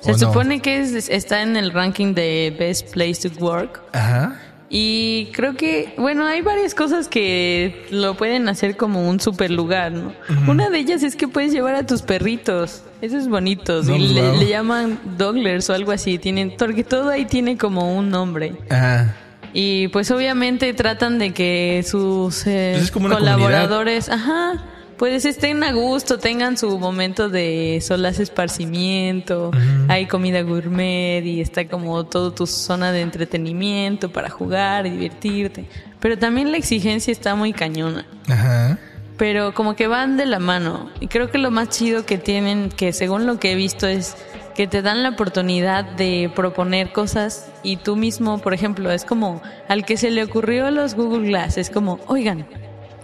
Se 0.00 0.14
supone 0.14 0.60
que 0.60 0.80
es- 0.80 1.08
está 1.08 1.42
en 1.42 1.56
el 1.56 1.72
ranking 1.72 2.14
de 2.14 2.54
Best 2.58 2.92
Place 2.92 3.28
to 3.28 3.44
Work. 3.44 3.80
Ajá. 3.92 4.40
Y 4.72 5.26
creo 5.32 5.56
que, 5.56 5.92
bueno, 5.98 6.24
hay 6.24 6.42
varias 6.42 6.76
cosas 6.76 7.08
que 7.08 7.86
lo 7.90 8.14
pueden 8.16 8.48
hacer 8.48 8.76
como 8.76 9.08
un 9.10 9.18
super 9.18 9.50
lugar, 9.50 9.90
¿no? 9.90 10.12
Una 10.46 10.70
de 10.70 10.78
ellas 10.78 11.02
es 11.02 11.16
que 11.16 11.26
puedes 11.26 11.52
llevar 11.52 11.74
a 11.74 11.84
tus 11.84 12.02
perritos. 12.02 12.82
Esos 13.02 13.28
bonitos. 13.28 13.86
No, 13.86 13.96
y 13.96 14.08
le, 14.14 14.22
wow. 14.22 14.38
le 14.38 14.46
llaman 14.48 15.00
Dogglers 15.18 15.68
o 15.70 15.74
algo 15.74 15.90
así. 15.90 16.18
Tienen, 16.18 16.54
porque 16.56 16.84
todo 16.84 17.10
ahí 17.10 17.24
tiene 17.24 17.58
como 17.58 17.96
un 17.98 18.10
nombre. 18.10 18.54
Ajá. 18.70 19.16
Y 19.52 19.88
pues 19.88 20.08
obviamente 20.12 20.72
tratan 20.72 21.18
de 21.18 21.32
que 21.32 21.84
sus 21.84 22.46
eh, 22.46 22.70
Pues 22.74 22.84
es 22.84 22.90
como 22.92 23.06
una 23.06 23.16
colaboradores, 23.16 24.08
ajá, 24.08 24.62
pues 25.00 25.24
estén 25.24 25.64
a 25.64 25.72
gusto, 25.72 26.18
tengan 26.18 26.58
su 26.58 26.78
momento 26.78 27.30
de 27.30 27.78
solaz 27.80 28.18
esparcimiento, 28.18 29.50
hay 29.88 30.04
comida 30.04 30.42
gourmet 30.42 31.24
y 31.24 31.40
está 31.40 31.66
como 31.66 32.04
todo 32.04 32.34
tu 32.34 32.46
zona 32.46 32.92
de 32.92 33.00
entretenimiento 33.00 34.12
para 34.12 34.28
jugar 34.28 34.86
y 34.86 34.90
divertirte. 34.90 35.64
Pero 36.00 36.18
también 36.18 36.52
la 36.52 36.58
exigencia 36.58 37.12
está 37.12 37.34
muy 37.34 37.54
cañona. 37.54 38.04
Ajá. 38.28 38.78
Pero 39.16 39.54
como 39.54 39.74
que 39.74 39.86
van 39.86 40.18
de 40.18 40.26
la 40.26 40.38
mano. 40.38 40.90
Y 41.00 41.06
creo 41.06 41.30
que 41.30 41.38
lo 41.38 41.50
más 41.50 41.70
chido 41.70 42.04
que 42.04 42.18
tienen, 42.18 42.68
que 42.68 42.92
según 42.92 43.24
lo 43.24 43.40
que 43.40 43.52
he 43.52 43.54
visto, 43.54 43.86
es 43.86 44.18
que 44.54 44.66
te 44.66 44.82
dan 44.82 45.02
la 45.02 45.08
oportunidad 45.08 45.82
de 45.82 46.30
proponer 46.36 46.92
cosas 46.92 47.50
y 47.62 47.78
tú 47.78 47.96
mismo, 47.96 48.36
por 48.36 48.52
ejemplo, 48.52 48.90
es 48.90 49.06
como 49.06 49.40
al 49.66 49.86
que 49.86 49.96
se 49.96 50.10
le 50.10 50.22
ocurrió 50.22 50.70
los 50.70 50.94
Google 50.94 51.26
Glass, 51.26 51.56
es 51.56 51.70
como, 51.70 52.00
oigan, 52.06 52.46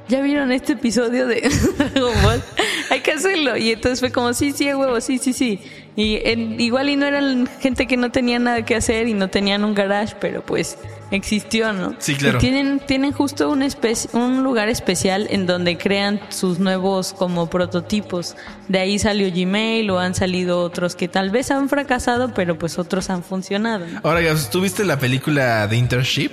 ¿ya 0.09 0.21
vieron 0.23 0.53
este 0.53 0.75
episodio 0.75 1.27
de 1.27 1.49
Dragon 1.79 2.15
Ball? 2.23 2.43
Hay 2.91 3.01
que 3.01 3.13
hacerlo. 3.13 3.57
Y 3.57 3.71
entonces 3.73 4.01
fue 4.01 4.11
como, 4.13 4.33
sí, 4.33 4.53
sí, 4.53 4.73
huevo, 4.73 5.01
sí, 5.01 5.19
sí, 5.19 5.33
sí. 5.33 5.61
Y 5.97 6.21
en- 6.25 6.61
igual 6.61 6.89
y 6.91 6.97
no 6.97 7.07
eran 7.07 7.49
gente 7.61 7.87
que 7.87 7.97
no 7.97 8.11
tenía 8.11 8.39
nada 8.39 8.65
que 8.65 8.75
hacer 8.77 9.09
y 9.09 9.15
no 9.15 9.29
tenían 9.29 9.65
un 9.65 9.75
garage, 9.75 10.15
pero 10.21 10.45
pues 10.45 10.77
existió, 11.11 11.73
¿no? 11.73 11.95
Sí, 11.99 12.15
claro. 12.17 12.37
Y 12.37 12.41
tienen, 12.41 12.81
tienen 12.81 13.13
justo 13.13 13.49
un, 13.51 13.67
un 14.13 14.45
lugar 14.45 14.69
especial 14.69 15.27
en 15.31 15.47
donde 15.47 15.79
crean 15.79 16.21
sus 16.29 16.59
nuevos 16.59 17.13
como 17.15 17.49
prototipos. 17.49 18.37
De 18.69 18.79
ahí 18.79 18.99
salió 18.99 19.31
Gmail 19.33 19.89
o 19.91 19.99
han 19.99 20.15
salido 20.15 20.61
otros 20.61 20.97
que 20.97 21.09
tal 21.09 21.31
vez 21.31 21.51
han 21.51 21.69
fracasado, 21.71 22.35
pero 22.35 22.59
pues 22.59 22.79
otros 22.79 23.09
han 23.09 23.23
funcionado. 23.23 23.87
¿no? 23.87 24.01
Ahora, 24.05 24.21
¿tú 24.53 24.61
viste 24.61 24.85
la 24.85 24.99
película 24.99 25.67
de 25.67 25.77
Internship? 25.79 26.33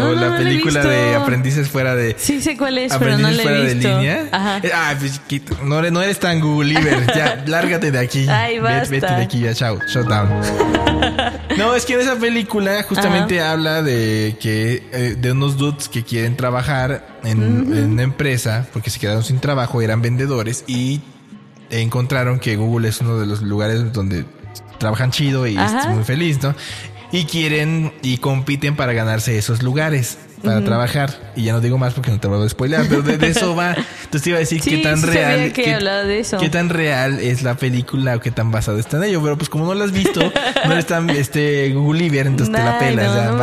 No, 0.00 0.06
o 0.10 0.14
no, 0.14 0.20
la 0.20 0.28
no 0.30 0.36
película 0.36 0.82
de 0.82 1.14
aprendices 1.14 1.68
fuera 1.68 1.94
de... 1.94 2.16
Sí 2.18 2.40
sé 2.42 2.56
cuál 2.56 2.78
es, 2.78 2.92
pero 2.96 3.16
no 3.18 3.30
la 3.30 3.42
fuera 3.42 3.58
he 3.58 3.62
de 3.68 3.74
visto. 3.74 3.88
línea. 3.98 4.26
Ajá. 4.32 4.58
Eh, 4.62 4.70
Ah, 4.74 4.94
pues, 4.98 5.20
no, 5.64 5.78
eres- 5.78 5.92
no 5.92 6.02
eres 6.02 6.18
tan 6.18 6.40
ya, 7.14 7.42
lárgate 7.46 7.90
de 7.92 7.98
aquí. 7.98 8.26
Ay, 8.28 8.56
Vete- 8.56 8.60
basta. 8.62 8.90
Vete 8.90 9.06
de 9.06 9.22
aquí, 9.22 9.40
ya, 9.40 9.54
chao. 9.54 9.78
Shut 9.86 10.06
down. 10.08 10.28
no, 11.56 11.74
es 11.74 11.84
que 11.86 11.94
en 11.94 12.00
esa 12.00 12.16
película 12.16 12.82
justamente 12.82 13.40
habla 13.40 13.82
de 13.82 14.36
que 14.40 14.82
eh, 14.92 15.16
de 15.18 15.32
unos 15.32 15.56
dudes 15.56 15.88
que 15.88 16.02
quieren 16.04 16.36
trabajar 16.36 17.06
en, 17.24 17.42
en 17.42 17.92
una 17.92 18.02
empresa 18.02 18.66
porque 18.72 18.90
se 18.90 18.98
quedaron 18.98 19.22
sin 19.24 19.38
trabajo, 19.40 19.80
eran 19.82 20.02
vendedores 20.02 20.64
y 20.66 21.00
encontraron 21.70 22.38
que 22.40 22.56
Google 22.56 22.88
es 22.88 23.00
uno 23.00 23.18
de 23.18 23.26
los 23.26 23.42
lugares 23.42 23.92
donde 23.92 24.24
trabajan 24.78 25.10
chido 25.10 25.46
y 25.46 25.56
Ajá. 25.56 25.80
es 25.80 25.86
muy 25.88 26.04
feliz, 26.04 26.42
¿no? 26.42 26.54
Y 27.12 27.24
quieren 27.24 27.92
y 28.02 28.18
compiten 28.18 28.76
para 28.76 28.92
ganarse 28.92 29.36
esos 29.36 29.62
lugares 29.62 30.18
para 30.42 30.64
trabajar. 30.64 31.32
Y 31.36 31.44
ya 31.44 31.52
no 31.52 31.60
digo 31.60 31.78
más 31.78 31.94
porque 31.94 32.10
no 32.10 32.18
te 32.18 32.28
voy 32.28 32.44
a 32.44 32.48
spoiler, 32.48 32.86
pero 32.88 33.02
de, 33.02 33.18
de 33.18 33.28
eso 33.28 33.54
va. 33.54 33.74
Entonces 33.74 34.22
te 34.22 34.30
iba 34.30 34.36
a 34.36 34.40
decir 34.40 34.60
Sí, 34.60 34.70
qué 34.70 34.78
tan 34.78 35.02
real, 35.02 35.52
que 35.52 35.62
qué, 35.62 35.76
de 35.78 36.20
eso. 36.20 36.38
qué 36.38 36.48
tan 36.48 36.68
real 36.68 37.20
es 37.20 37.42
la 37.42 37.54
película 37.56 38.16
o 38.16 38.20
qué 38.20 38.30
tan 38.30 38.50
basada 38.50 38.78
está 38.78 38.96
en 38.98 39.04
ello. 39.04 39.22
Pero 39.22 39.36
pues 39.36 39.48
como 39.48 39.66
no 39.66 39.74
lo 39.74 39.84
has 39.84 39.92
visto, 39.92 40.20
no 40.66 40.72
eres 40.72 40.86
tan 40.86 41.10
este 41.10 41.70
Google 41.72 42.00
entonces 42.00 42.54
te 42.54 42.62
la 42.62 42.78
pelas. 42.78 43.14
no, 43.14 43.36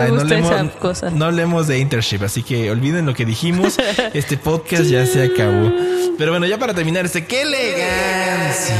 no 1.11 1.25
hablemos, 1.25 1.67
no 1.67 1.71
de 1.71 1.79
internship, 1.79 2.23
así 2.23 2.43
que 2.43 2.71
olviden 2.71 3.05
lo 3.05 3.13
que 3.13 3.25
dijimos. 3.25 3.77
Este 4.13 4.37
podcast 4.37 4.85
ya 4.85 5.05
se 5.05 5.23
acabó. 5.23 5.71
Pero 6.17 6.31
bueno, 6.31 6.45
ya 6.47 6.57
para 6.57 6.73
terminar, 6.73 7.05
este, 7.05 7.25
qué 7.25 7.41
elegancia. 7.43 8.75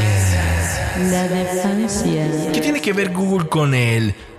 La. 1.10 2.52
¿Qué 2.52 2.60
tiene 2.60 2.80
que 2.80 2.92
ver 2.92 3.12
Google 3.12 3.48
con 3.48 3.74
el 3.74 4.08
vapor? 4.08 4.37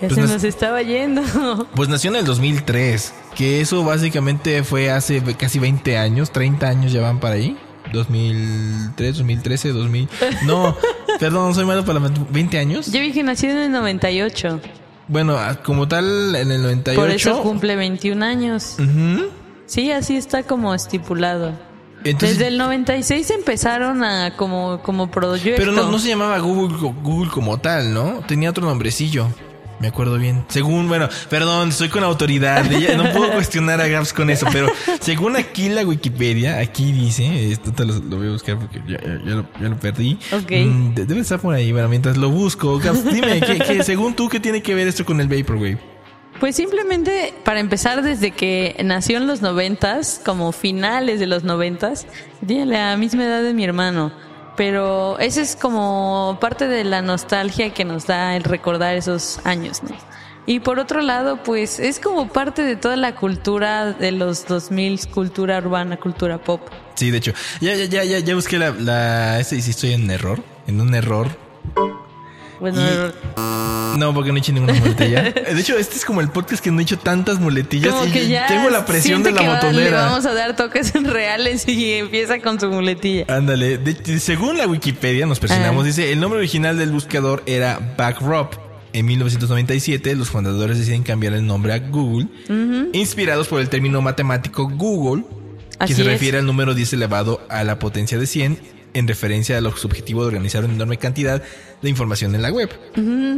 Ya 0.00 0.08
Pues 0.08 0.14
se 0.14 0.20
nos- 0.22 0.44
estaba 0.44 0.82
yendo. 0.82 1.22
Pues 1.74 1.88
nació 1.88 2.10
en 2.10 2.16
el 2.16 2.24
2003, 2.24 3.14
que 3.34 3.60
eso 3.60 3.82
básicamente 3.84 4.62
fue 4.62 4.90
hace 4.90 5.22
casi 5.38 5.58
20 5.58 5.96
años, 5.96 6.30
30 6.32 6.68
años 6.68 6.92
ya 6.92 7.00
van 7.00 7.18
para 7.20 7.36
ahí. 7.36 7.56
2003, 7.92 9.16
2013, 9.18 9.70
2000. 9.70 10.08
No, 10.44 10.76
perdón, 11.20 11.54
soy 11.54 11.64
malo 11.64 11.84
para 11.84 12.00
la 12.00 12.08
mat- 12.08 12.30
20 12.30 12.58
años. 12.58 12.90
Yo 12.92 13.00
vi 13.00 13.12
que 13.12 13.22
nació 13.22 13.50
en 13.50 13.58
el 13.58 13.72
98. 13.72 14.60
Bueno, 15.08 15.36
ah, 15.38 15.54
como 15.62 15.86
tal 15.88 16.34
en 16.34 16.50
el 16.50 16.62
98. 16.62 17.00
Por 17.00 17.10
eso 17.10 17.42
cumple 17.42 17.76
21 17.76 18.22
años. 18.24 18.76
Ujú. 18.78 19.26
Sí, 19.66 19.92
así 19.92 20.16
está 20.16 20.42
como 20.42 20.74
estipulado. 20.74 21.52
Entonces, 22.04 22.38
Desde 22.38 22.48
el 22.48 22.58
96 22.58 23.30
empezaron 23.30 24.04
a 24.04 24.36
como, 24.36 24.80
como 24.82 25.10
proyecto. 25.10 25.60
pero 25.60 25.72
no, 25.72 25.90
no 25.90 25.98
se 25.98 26.08
llamaba 26.08 26.38
Google, 26.38 26.76
Google 27.02 27.30
como 27.30 27.58
tal, 27.58 27.92
¿no? 27.92 28.22
Tenía 28.28 28.50
otro 28.50 28.64
nombrecillo. 28.66 29.28
Me 29.78 29.88
acuerdo 29.88 30.16
bien. 30.16 30.42
Según, 30.48 30.88
bueno, 30.88 31.06
perdón, 31.28 31.68
estoy 31.68 31.90
con 31.90 32.02
autoridad. 32.02 32.64
no 32.96 33.12
puedo 33.12 33.30
cuestionar 33.32 33.78
a 33.80 33.86
Gaps 33.88 34.14
con 34.14 34.30
eso, 34.30 34.46
pero 34.50 34.68
según 35.00 35.36
aquí 35.36 35.68
la 35.68 35.82
Wikipedia, 35.84 36.60
aquí 36.60 36.92
dice, 36.92 37.52
esto 37.52 37.72
te 37.72 37.84
lo, 37.84 37.92
lo 37.98 38.16
voy 38.16 38.28
a 38.28 38.30
buscar 38.30 38.58
porque 38.58 38.80
ya, 38.88 38.98
ya- 38.98 39.18
ya 39.22 39.34
lo, 39.34 39.46
ya 39.60 39.68
lo 39.68 39.76
perdí. 39.78 40.18
Ok. 40.32 40.50
Mm, 40.50 40.94
de- 40.94 41.04
debe 41.04 41.20
estar 41.20 41.40
por 41.40 41.54
ahí. 41.54 41.72
Bueno, 41.72 41.88
mientras 41.90 42.16
lo 42.16 42.30
busco, 42.30 42.78
Gaps, 42.78 43.04
dime, 43.12 43.40
¿qué, 43.40 43.58
qué- 43.58 43.82
según 43.82 44.14
tú, 44.14 44.30
¿qué 44.30 44.40
tiene 44.40 44.62
que 44.62 44.74
ver 44.74 44.88
esto 44.88 45.04
con 45.04 45.20
el 45.20 45.28
Vaporwave? 45.28 45.78
Pues 46.40 46.56
simplemente 46.56 47.32
para 47.44 47.60
empezar 47.60 48.02
desde 48.02 48.30
que 48.30 48.76
nació 48.84 49.16
en 49.16 49.26
los 49.26 49.40
noventas, 49.40 50.20
como 50.24 50.52
finales 50.52 51.18
de 51.18 51.26
los 51.26 51.44
noventas, 51.44 52.06
tiene 52.46 52.66
la 52.66 52.96
misma 52.96 53.24
edad 53.24 53.42
de 53.42 53.54
mi 53.54 53.64
hermano. 53.64 54.12
Pero 54.56 55.18
ese 55.18 55.42
es 55.42 55.56
como 55.56 56.38
parte 56.40 56.66
de 56.66 56.84
la 56.84 57.02
nostalgia 57.02 57.72
que 57.74 57.84
nos 57.84 58.06
da 58.06 58.36
el 58.36 58.44
recordar 58.44 58.96
esos 58.96 59.40
años, 59.44 59.82
¿no? 59.82 59.90
Y 60.46 60.60
por 60.60 60.78
otro 60.78 61.02
lado, 61.02 61.42
pues 61.42 61.80
es 61.80 61.98
como 61.98 62.28
parte 62.28 62.62
de 62.62 62.76
toda 62.76 62.96
la 62.96 63.16
cultura 63.16 63.92
de 63.92 64.12
los 64.12 64.46
2000, 64.46 65.08
cultura 65.08 65.58
urbana, 65.58 65.96
cultura 65.96 66.38
pop. 66.38 66.60
Sí, 66.94 67.10
de 67.10 67.18
hecho, 67.18 67.32
ya, 67.60 67.74
ya, 67.74 68.04
ya, 68.04 68.18
ya, 68.20 68.34
busqué 68.34 68.56
la, 68.56 68.70
la, 68.70 69.42
si 69.42 69.58
estoy 69.58 69.92
en 69.92 70.08
error, 70.08 70.42
en 70.68 70.80
un 70.80 70.94
error. 70.94 71.28
Bueno, 72.60 72.80
Y- 72.80 73.98
No, 73.98 74.12
porque 74.12 74.30
no 74.30 74.36
he 74.36 74.40
hecho 74.40 74.52
ninguna 74.52 74.74
muletilla. 74.74 75.22
De 75.32 75.58
hecho, 75.60 75.76
este 75.78 75.96
es 75.96 76.04
como 76.04 76.20
el 76.20 76.28
podcast 76.28 76.62
que 76.62 76.70
no 76.70 76.80
he 76.80 76.82
hecho 76.82 76.98
tantas 76.98 77.38
muletillas 77.40 77.92
como 77.94 78.06
y 78.06 78.10
que 78.10 78.28
ya 78.28 78.46
tengo 78.46 78.68
la 78.70 78.84
presión 78.84 79.22
de 79.22 79.32
la 79.32 79.40
que 79.40 79.46
va- 79.48 79.54
botonera. 79.54 80.02
vamos 80.06 80.26
a 80.26 80.34
dar 80.34 80.54
toques 80.56 80.92
reales 81.02 81.66
y 81.68 81.92
empieza 81.94 82.38
con 82.40 82.60
su 82.60 82.68
muletilla. 82.68 83.24
Ándale, 83.28 83.78
según 84.18 84.58
la 84.58 84.66
Wikipedia, 84.66 85.24
nos 85.26 85.38
presionamos, 85.40 85.84
Ah. 85.84 85.86
dice, 85.86 86.12
el 86.12 86.20
nombre 86.20 86.38
original 86.38 86.76
del 86.78 86.90
buscador 86.90 87.42
era 87.46 87.94
Backrop. 87.96 88.54
En 88.92 89.04
1997, 89.06 90.14
los 90.14 90.28
fundadores 90.30 90.78
deciden 90.78 91.02
cambiar 91.02 91.34
el 91.34 91.44
nombre 91.46 91.74
a 91.74 91.78
Google, 91.80 92.28
inspirados 92.94 93.48
por 93.48 93.60
el 93.60 93.68
término 93.68 94.00
matemático 94.00 94.68
Google, 94.70 95.24
que 95.78 95.84
Así 95.84 95.94
se 95.94 96.00
es. 96.02 96.06
refiere 96.06 96.38
al 96.38 96.46
número 96.46 96.72
10 96.74 96.94
elevado 96.94 97.40
a 97.50 97.62
la 97.64 97.78
potencia 97.78 98.18
de 98.18 98.26
100 98.26 98.58
en 98.98 99.06
referencia 99.08 99.58
a 99.58 99.60
lo 99.60 99.76
subjetivo 99.76 100.22
de 100.22 100.28
organizar 100.28 100.64
una 100.64 100.74
enorme 100.74 100.96
cantidad 100.98 101.42
de 101.82 101.90
información 101.90 102.34
en 102.34 102.42
la 102.42 102.50
web. 102.50 102.70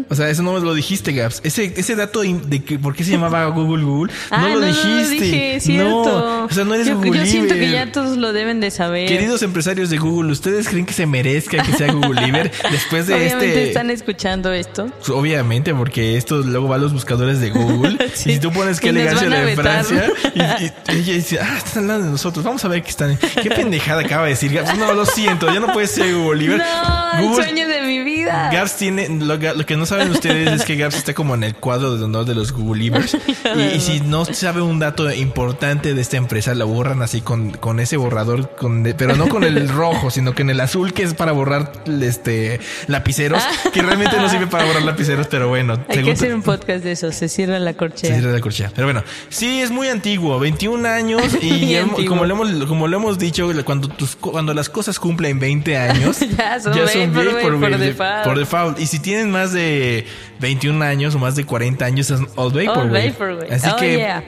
O 0.09 0.15
sea, 0.15 0.31
eso 0.31 0.43
no 0.43 0.53
me 0.53 0.61
lo 0.61 0.73
dijiste, 0.75 1.13
Gaps. 1.13 1.41
Ese, 1.45 1.73
ese 1.77 1.97
dato 1.97 2.21
de 2.23 2.63
que 2.63 2.79
por 2.79 2.95
qué 2.95 3.03
se 3.05 3.11
llamaba 3.13 3.45
Google 3.51 3.85
Google, 3.85 4.13
Ah, 4.31 4.43
no 4.43 4.49
lo 4.51 4.55
no, 4.55 4.61
no 4.61 4.67
dijiste. 4.67 5.15
lo 5.17 5.21
dije. 5.21 5.79
No, 5.79 6.45
o 6.45 6.51
sea, 6.51 6.65
no 6.65 6.75
eres 6.75 6.87
yo, 6.87 6.97
Google 6.97 7.19
yo 7.21 7.27
siento 7.27 7.55
que 7.55 7.71
ya 7.71 7.91
todos 7.91 8.17
lo 8.17 8.33
deben 8.33 8.61
de 8.61 8.71
saber. 8.71 9.09
Queridos 9.09 9.43
empresarios 9.43 9.91
de 9.91 9.99
Google, 9.99 10.31
¿ustedes 10.33 10.69
creen 10.69 10.87
que 10.87 10.93
se 10.93 11.07
merezca 11.07 11.63
que 11.63 11.73
sea 11.73 11.93
Google 11.93 12.21
Liver 12.27 12.51
después 12.71 13.07
de 13.09 13.15
Obviamente 13.15 13.47
este? 13.49 13.69
están 13.69 13.91
escuchando 13.91 14.53
esto. 14.53 14.89
Obviamente, 15.09 15.75
porque 15.75 16.17
esto 16.17 16.39
luego 16.39 16.69
va 16.69 16.77
a 16.77 16.79
los 16.79 16.93
buscadores 16.93 17.41
de 17.41 17.51
Google. 17.51 17.99
Sí. 18.15 18.31
Y 18.31 18.35
si 18.35 18.41
tú 18.41 18.51
pones 18.53 18.77
nos 18.83 18.85
elegancia 18.91 19.29
de. 19.29 19.55
Francia, 19.55 20.13
y, 20.35 20.41
y- 20.65 20.73
ella 20.99 21.15
dice, 21.15 21.39
ah, 21.41 21.59
están 21.59 21.85
hablando 21.85 22.07
de 22.07 22.11
nosotros, 22.13 22.45
vamos 22.45 22.65
a 22.65 22.69
ver 22.69 22.83
qué 22.83 22.91
están. 22.91 23.17
Qué 23.43 23.51
pendejada 23.51 24.01
acaba 24.03 24.25
de 24.25 24.31
decir 24.31 24.53
Gaps. 24.53 24.77
No, 24.79 24.93
lo 24.95 25.05
siento, 25.07 25.48
ya 25.53 25.61
no 25.61 25.73
puede 25.73 25.87
ser 25.87 26.15
Google 26.15 26.41
Liver. 26.41 26.59
No, 26.59 27.19
el 27.19 27.35
sueño 27.35 27.69
de 27.69 27.83
mi 27.83 28.03
vida. 28.03 28.51
Gaps 28.53 28.77
tiene, 28.77 29.09
lo, 29.09 29.37
lo 29.37 29.67
que 29.67 29.77
no 29.77 29.87
saben 29.87 30.11
ustedes 30.11 30.53
es 30.53 30.65
que 30.65 30.77
Gaps 30.77 30.97
está 30.97 31.15
como 31.15 31.35
en 31.35 31.45
el 31.45 31.55
cuadro 31.55 31.97
de 31.97 32.05
honor 32.05 32.25
de 32.25 32.35
los 32.35 32.53
Google 32.53 32.83
Livers. 32.83 33.17
Y, 33.57 33.77
y 33.77 33.81
si 33.81 34.01
no 34.01 34.25
sabe 34.25 34.61
un 34.61 34.79
dato 34.79 35.11
importante 35.13 35.95
de 35.95 36.01
esta 36.01 36.17
empresa, 36.17 36.55
lo 36.55 36.67
borran 36.67 37.03
así 37.03 37.21
con, 37.21 37.51
con 37.53 37.81
ese 37.81 37.97
borrador, 37.97 38.55
con, 38.57 38.83
pero 38.97 39.17
no 39.17 39.29
con 39.29 39.43
el 39.43 39.69
rojo, 39.79 40.11
sino 40.11 40.35
que 40.35 40.43
en 40.43 40.51
el 40.51 40.61
azul 40.61 40.93
que 40.93 41.03
es 41.03 41.15
para 41.15 41.33
borrar 41.33 41.73
este 42.03 42.61
lapiceros, 42.87 43.43
que 43.73 43.83
realmente 43.83 44.17
no 44.17 44.29
sirve 44.29 44.47
para 44.47 44.65
borrar 44.65 44.83
lapiceros, 44.83 45.27
pero 45.29 45.49
bueno. 45.49 45.79
Hay 45.89 46.03
que 46.03 46.13
hacer 46.13 46.35
un 46.35 46.43
podcast 46.43 46.85
de 46.85 46.93
eso. 46.93 47.11
Se 47.13 47.29
cierra 47.29 47.59
la 47.59 47.73
se 47.73 47.77
corchea. 47.77 48.15
cierra 48.15 48.33
la 48.33 48.41
corchea. 48.41 48.73
Pero 48.75 48.87
bueno, 48.87 49.03
sí 49.29 49.61
es 49.61 49.71
muy 49.71 49.89
antiguo, 49.89 50.39
21 50.39 50.89
años 50.89 51.23
y 51.41 51.77
como 52.09 52.25
lo 52.27 52.35
hemos 52.35 52.67
como 52.67 52.87
lo 52.89 52.97
hemos 52.97 53.19
dicho, 53.19 53.51
cuando 53.65 53.89
tus 53.89 54.17
cuando 54.17 54.55
las 54.55 54.69
cosas 54.69 54.99
cumplen 54.99 55.38
20 55.39 55.77
años, 55.77 56.19
Ya 56.39 56.61
son 56.61 56.73
vaporwave 57.15 57.43
por 57.61 57.79
default. 57.79 58.25
por 58.25 58.39
default. 58.39 58.81
Y 58.81 58.87
si 58.87 58.99
tienen 58.99 59.31
más 59.31 59.53
de 59.53 60.05
21 60.41 60.83
años 60.85 61.15
o 61.15 61.19
más 61.19 61.37
de 61.37 61.45
40 61.45 61.85
años 61.85 62.11
es 62.11 62.21
old 62.37 62.55
vaporwave. 62.57 63.11
Vaporwave. 63.11 63.55
Así 63.55 63.69
oh, 63.73 63.77
que 63.77 63.97
yeah. 63.97 64.25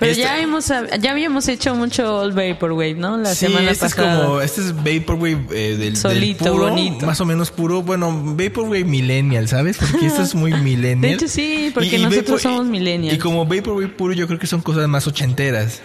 Pero 0.00 0.12
ya 0.14 0.40
hemos 0.40 0.66
ya 0.68 1.10
habíamos 1.10 1.46
hecho 1.48 1.74
mucho 1.74 2.16
All 2.20 2.32
Vaporwave, 2.32 2.94
¿no? 2.94 3.18
La 3.18 3.34
Sí, 3.34 3.46
semana 3.46 3.70
este 3.70 3.84
pasada. 3.84 4.14
es 4.14 4.20
como, 4.22 4.40
este 4.40 4.60
es 4.62 4.74
Vaporwave 4.74 5.46
eh, 5.50 5.68
del, 5.72 5.78
del 5.78 5.96
Solito, 5.98 6.50
puro, 6.52 6.70
bonito. 6.70 7.04
más 7.04 7.20
o 7.20 7.26
menos 7.26 7.50
puro, 7.50 7.82
bueno, 7.82 8.10
Vaporwave 8.34 8.84
Millennial, 8.84 9.46
¿sabes? 9.46 9.76
Porque 9.76 10.06
esto 10.06 10.22
es 10.22 10.34
muy 10.34 10.54
Millennial. 10.62 11.00
De 11.02 11.12
hecho, 11.12 11.28
sí, 11.28 11.70
porque 11.74 11.98
nosotros 11.98 12.40
somos 12.40 12.64
millennials. 12.66 13.14
Y 13.14 13.18
como 13.18 13.44
Vaporwave 13.44 13.88
puro, 13.88 14.14
yo 14.14 14.26
creo 14.26 14.38
que 14.38 14.46
son 14.46 14.62
cosas 14.62 14.88
más 14.88 15.06
ochenteras. 15.06 15.82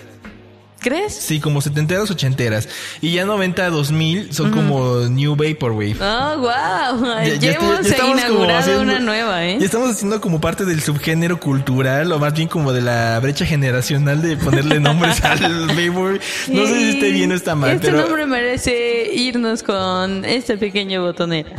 ¿Crees? 0.86 1.16
Sí, 1.16 1.40
como 1.40 1.62
setenteras, 1.62 2.12
ochenteras. 2.12 2.70
Y 3.02 3.14
ya 3.14 3.26
90 3.26 3.66
a 3.66 3.70
2000 3.72 4.32
son 4.32 4.52
como 4.52 4.98
New 5.10 5.36
Vaporwave. 5.36 5.96
Oh, 6.00 6.38
wow. 6.38 7.06
Ya- 7.24 7.24
Ya, 7.26 7.36
ya 7.38 7.52
hemos 7.54 7.82
ya 7.82 7.90
estamos 7.90 8.22
como 8.22 8.44
haciendo- 8.50 8.82
una 8.84 9.00
nueva, 9.00 9.46
¿eh? 9.48 9.58
Ya 9.60 9.66
estamos 9.66 9.90
haciendo 9.90 10.22
como 10.22 10.40
parte 10.40 10.64
del 10.64 10.84
subgénero 10.84 11.40
cultural, 11.40 12.12
o 12.12 12.20
más 12.20 12.34
bien 12.36 12.48
como 12.48 12.72
de 12.72 12.82
la 12.82 13.20
brecha 13.20 13.48
generacional 13.48 14.22
de 14.22 14.38
ponerle 14.38 14.80
nombres 14.80 15.24
al 15.26 15.40
Vaporwave. 15.70 16.20
No 16.50 16.68
sé 16.68 16.76
si 16.78 16.90
esté 16.92 17.10
bien 17.12 17.32
o 17.32 17.36
está 17.36 17.56
mal, 17.56 17.72
Este 17.72 17.88
pero 17.88 18.02
nombre 18.04 18.28
merece 18.28 19.10
irnos 19.12 19.64
con 19.64 20.24
este 20.24 20.56
pequeño 20.56 21.02
botonera. 21.02 21.50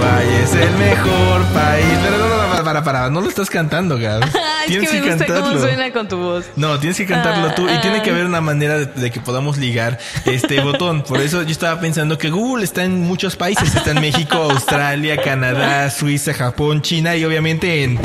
Uruguay 0.00 0.40
es 0.42 0.54
el 0.54 0.70
mejor 0.76 1.44
país. 1.52 1.86
Pero 2.02 2.18
no, 2.18 2.28
no, 2.28 2.50
para, 2.50 2.64
para, 2.64 2.84
para, 2.84 3.10
no 3.10 3.20
lo 3.20 3.28
estás 3.28 3.50
cantando, 3.50 3.98
Gabs. 3.98 4.26
es 4.34 4.66
Tienes 4.66 4.90
que 4.90 4.96
que, 4.96 5.02
me 5.02 5.10
gusta 5.10 5.26
cómo 5.26 5.38
cantarlo. 5.40 5.60
suena 5.60 5.92
con 5.92 6.08
tu 6.08 6.16
voz. 6.16 6.44
No, 6.56 6.78
tienes 6.78 6.96
que 6.96 7.06
cantarlo 7.06 7.52
tú 7.54 7.68
y 7.68 7.72
Ah, 7.72 7.80
tiene 7.80 8.02
que 8.02 8.10
haber 8.10 8.26
una 8.26 8.40
manera 8.40 8.78
de, 8.78 8.86
de 8.86 9.10
que 9.10 9.20
podamos 9.20 9.58
ligar 9.58 9.98
este 10.24 10.60
botón. 10.62 11.02
Por 11.02 11.20
eso 11.20 11.42
yo 11.42 11.50
estaba 11.50 11.80
pensando 11.80 12.18
que 12.18 12.30
Google 12.30 12.64
está 12.64 12.84
en 12.84 13.00
muchos 13.00 13.36
países. 13.36 13.74
Está 13.74 13.90
en 13.92 14.00
México, 14.00 14.36
Australia, 14.50 15.20
Canadá, 15.22 15.90
Suiza, 15.90 16.32
Japón, 16.34 16.82
China 16.82 17.16
y 17.16 17.24
obviamente 17.24 17.84
en 17.84 17.98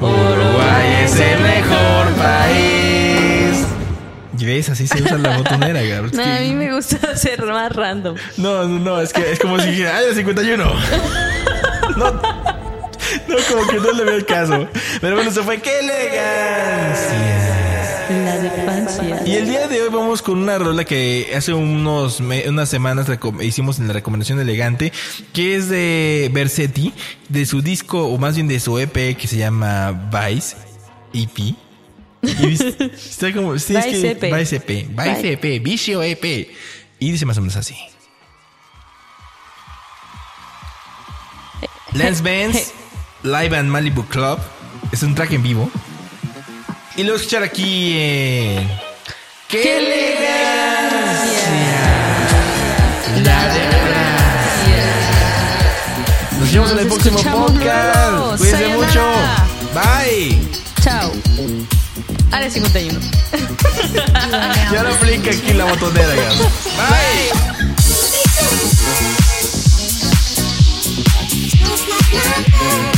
Uruguay 0.00 1.04
es 1.04 1.14
el 1.18 1.40
mejor 1.40 2.08
país. 2.16 2.95
Y 4.38 4.44
ves, 4.44 4.68
así 4.68 4.86
se 4.86 5.02
usa 5.02 5.18
la 5.18 5.38
botonera, 5.38 5.82
Gabs. 5.82 6.12
No, 6.12 6.22
a 6.22 6.40
mí 6.40 6.54
me 6.54 6.74
gusta 6.74 7.16
ser 7.16 7.44
más 7.44 7.72
random. 7.72 8.16
No, 8.36 8.64
no, 8.66 8.78
no, 8.78 9.00
es 9.00 9.12
que 9.12 9.32
es 9.32 9.38
como 9.38 9.58
si 9.58 9.70
dijera, 9.70 9.96
¡ay, 9.96 10.06
el 10.10 10.14
51! 10.14 10.64
No, 11.96 12.12
no, 12.12 13.36
como 13.48 13.66
que 13.68 13.76
no 13.76 13.92
le 13.92 14.04
veo 14.04 14.16
el 14.16 14.26
caso. 14.26 14.68
Pero 15.00 15.16
bueno, 15.16 15.30
se 15.30 15.42
fue, 15.42 15.60
¡qué 15.60 15.78
elegancia! 15.78 17.56
La 18.08 18.38
de 18.38 18.50
Francia. 18.50 19.22
Y 19.24 19.34
el 19.34 19.48
día 19.48 19.66
de 19.66 19.82
hoy 19.82 19.88
vamos 19.88 20.22
con 20.22 20.38
una 20.38 20.58
rola 20.58 20.84
que 20.84 21.32
hace 21.36 21.52
unos 21.52 22.20
unas 22.20 22.68
semanas 22.68 23.06
hicimos 23.40 23.80
en 23.80 23.88
la 23.88 23.94
recomendación 23.94 24.38
elegante, 24.38 24.92
que 25.32 25.56
es 25.56 25.68
de 25.68 26.30
Versetti, 26.32 26.92
de 27.28 27.46
su 27.46 27.62
disco, 27.62 28.06
o 28.06 28.18
más 28.18 28.36
bien 28.36 28.46
de 28.46 28.60
su 28.60 28.78
EP 28.78 29.16
que 29.16 29.26
se 29.26 29.38
llama 29.38 30.08
Vice, 30.12 30.56
EP. 31.14 31.56
Y 32.26 32.46
dice- 32.46 32.76
está 32.94 33.32
como, 33.32 33.58
sí, 33.58 33.74
es 33.76 33.84
que- 33.84 33.90
Vice 35.04 35.32
EP, 35.32 35.58
Vicio 35.60 36.02
EP. 36.02 36.50
Y 36.98 37.10
dice 37.12 37.26
más 37.26 37.36
o 37.38 37.40
menos 37.40 37.56
así. 37.56 37.76
Lance 41.92 42.22
Benz, 42.22 42.72
Live 43.22 43.56
and 43.56 43.68
Malibu 43.70 44.04
Club. 44.06 44.38
Es 44.92 45.02
un 45.02 45.14
track 45.14 45.32
en 45.32 45.42
vivo. 45.42 45.70
Y 46.96 47.02
lo 47.02 47.12
voy 47.12 47.12
a 47.12 47.16
escuchar 47.20 47.42
aquí 47.42 47.92
en. 47.98 48.68
¡Qué, 49.48 49.62
¡Qué 49.62 49.78
elegancia! 49.78 50.26
La 53.22 53.54
de 53.54 53.66
Nos 56.40 56.52
vemos 56.52 56.72
en 56.72 56.78
el 56.78 56.86
próximo 56.86 57.18
podcast. 57.22 58.38
Cuídense 58.38 58.68
mucho. 58.68 59.04
Bye. 59.74 60.38
Chao. 60.82 61.12
Área 62.32 62.50
51. 62.50 63.00
Ya 64.72 64.82
lo 64.82 64.94
aplica 64.94 65.30
aquí 65.30 65.52
la 65.52 65.64
botonera. 65.64 66.14
ya. 66.14 66.28
Bye. 66.76 67.56
This 72.18 72.95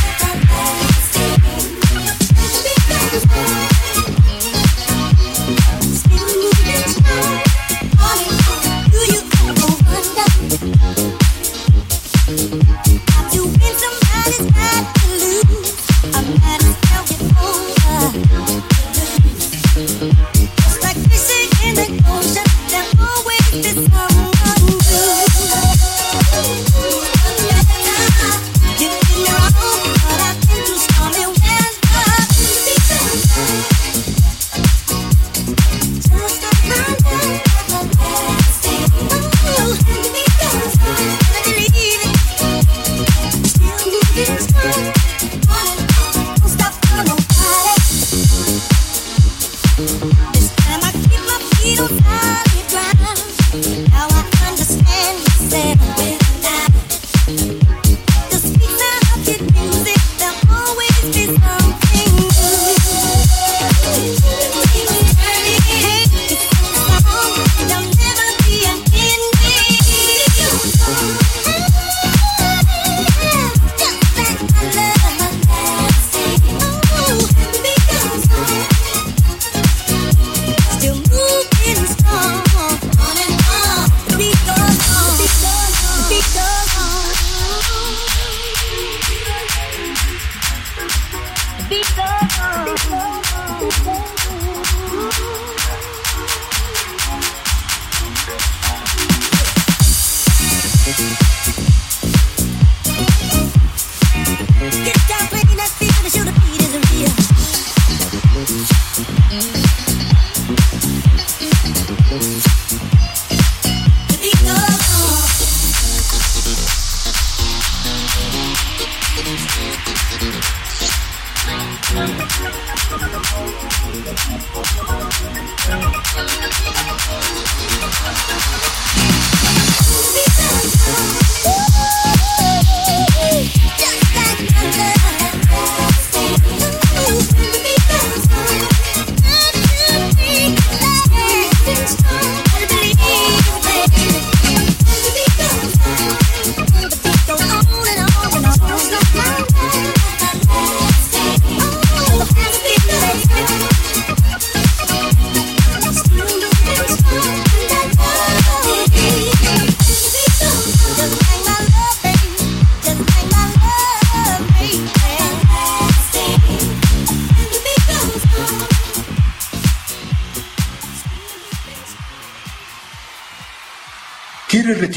Music. 112.19 112.48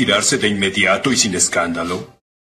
Retirarse 0.02 0.39
de 0.39 0.47
inmediato 0.47 1.12
y 1.12 1.16
sin 1.16 1.36
escándalo? 1.36 2.20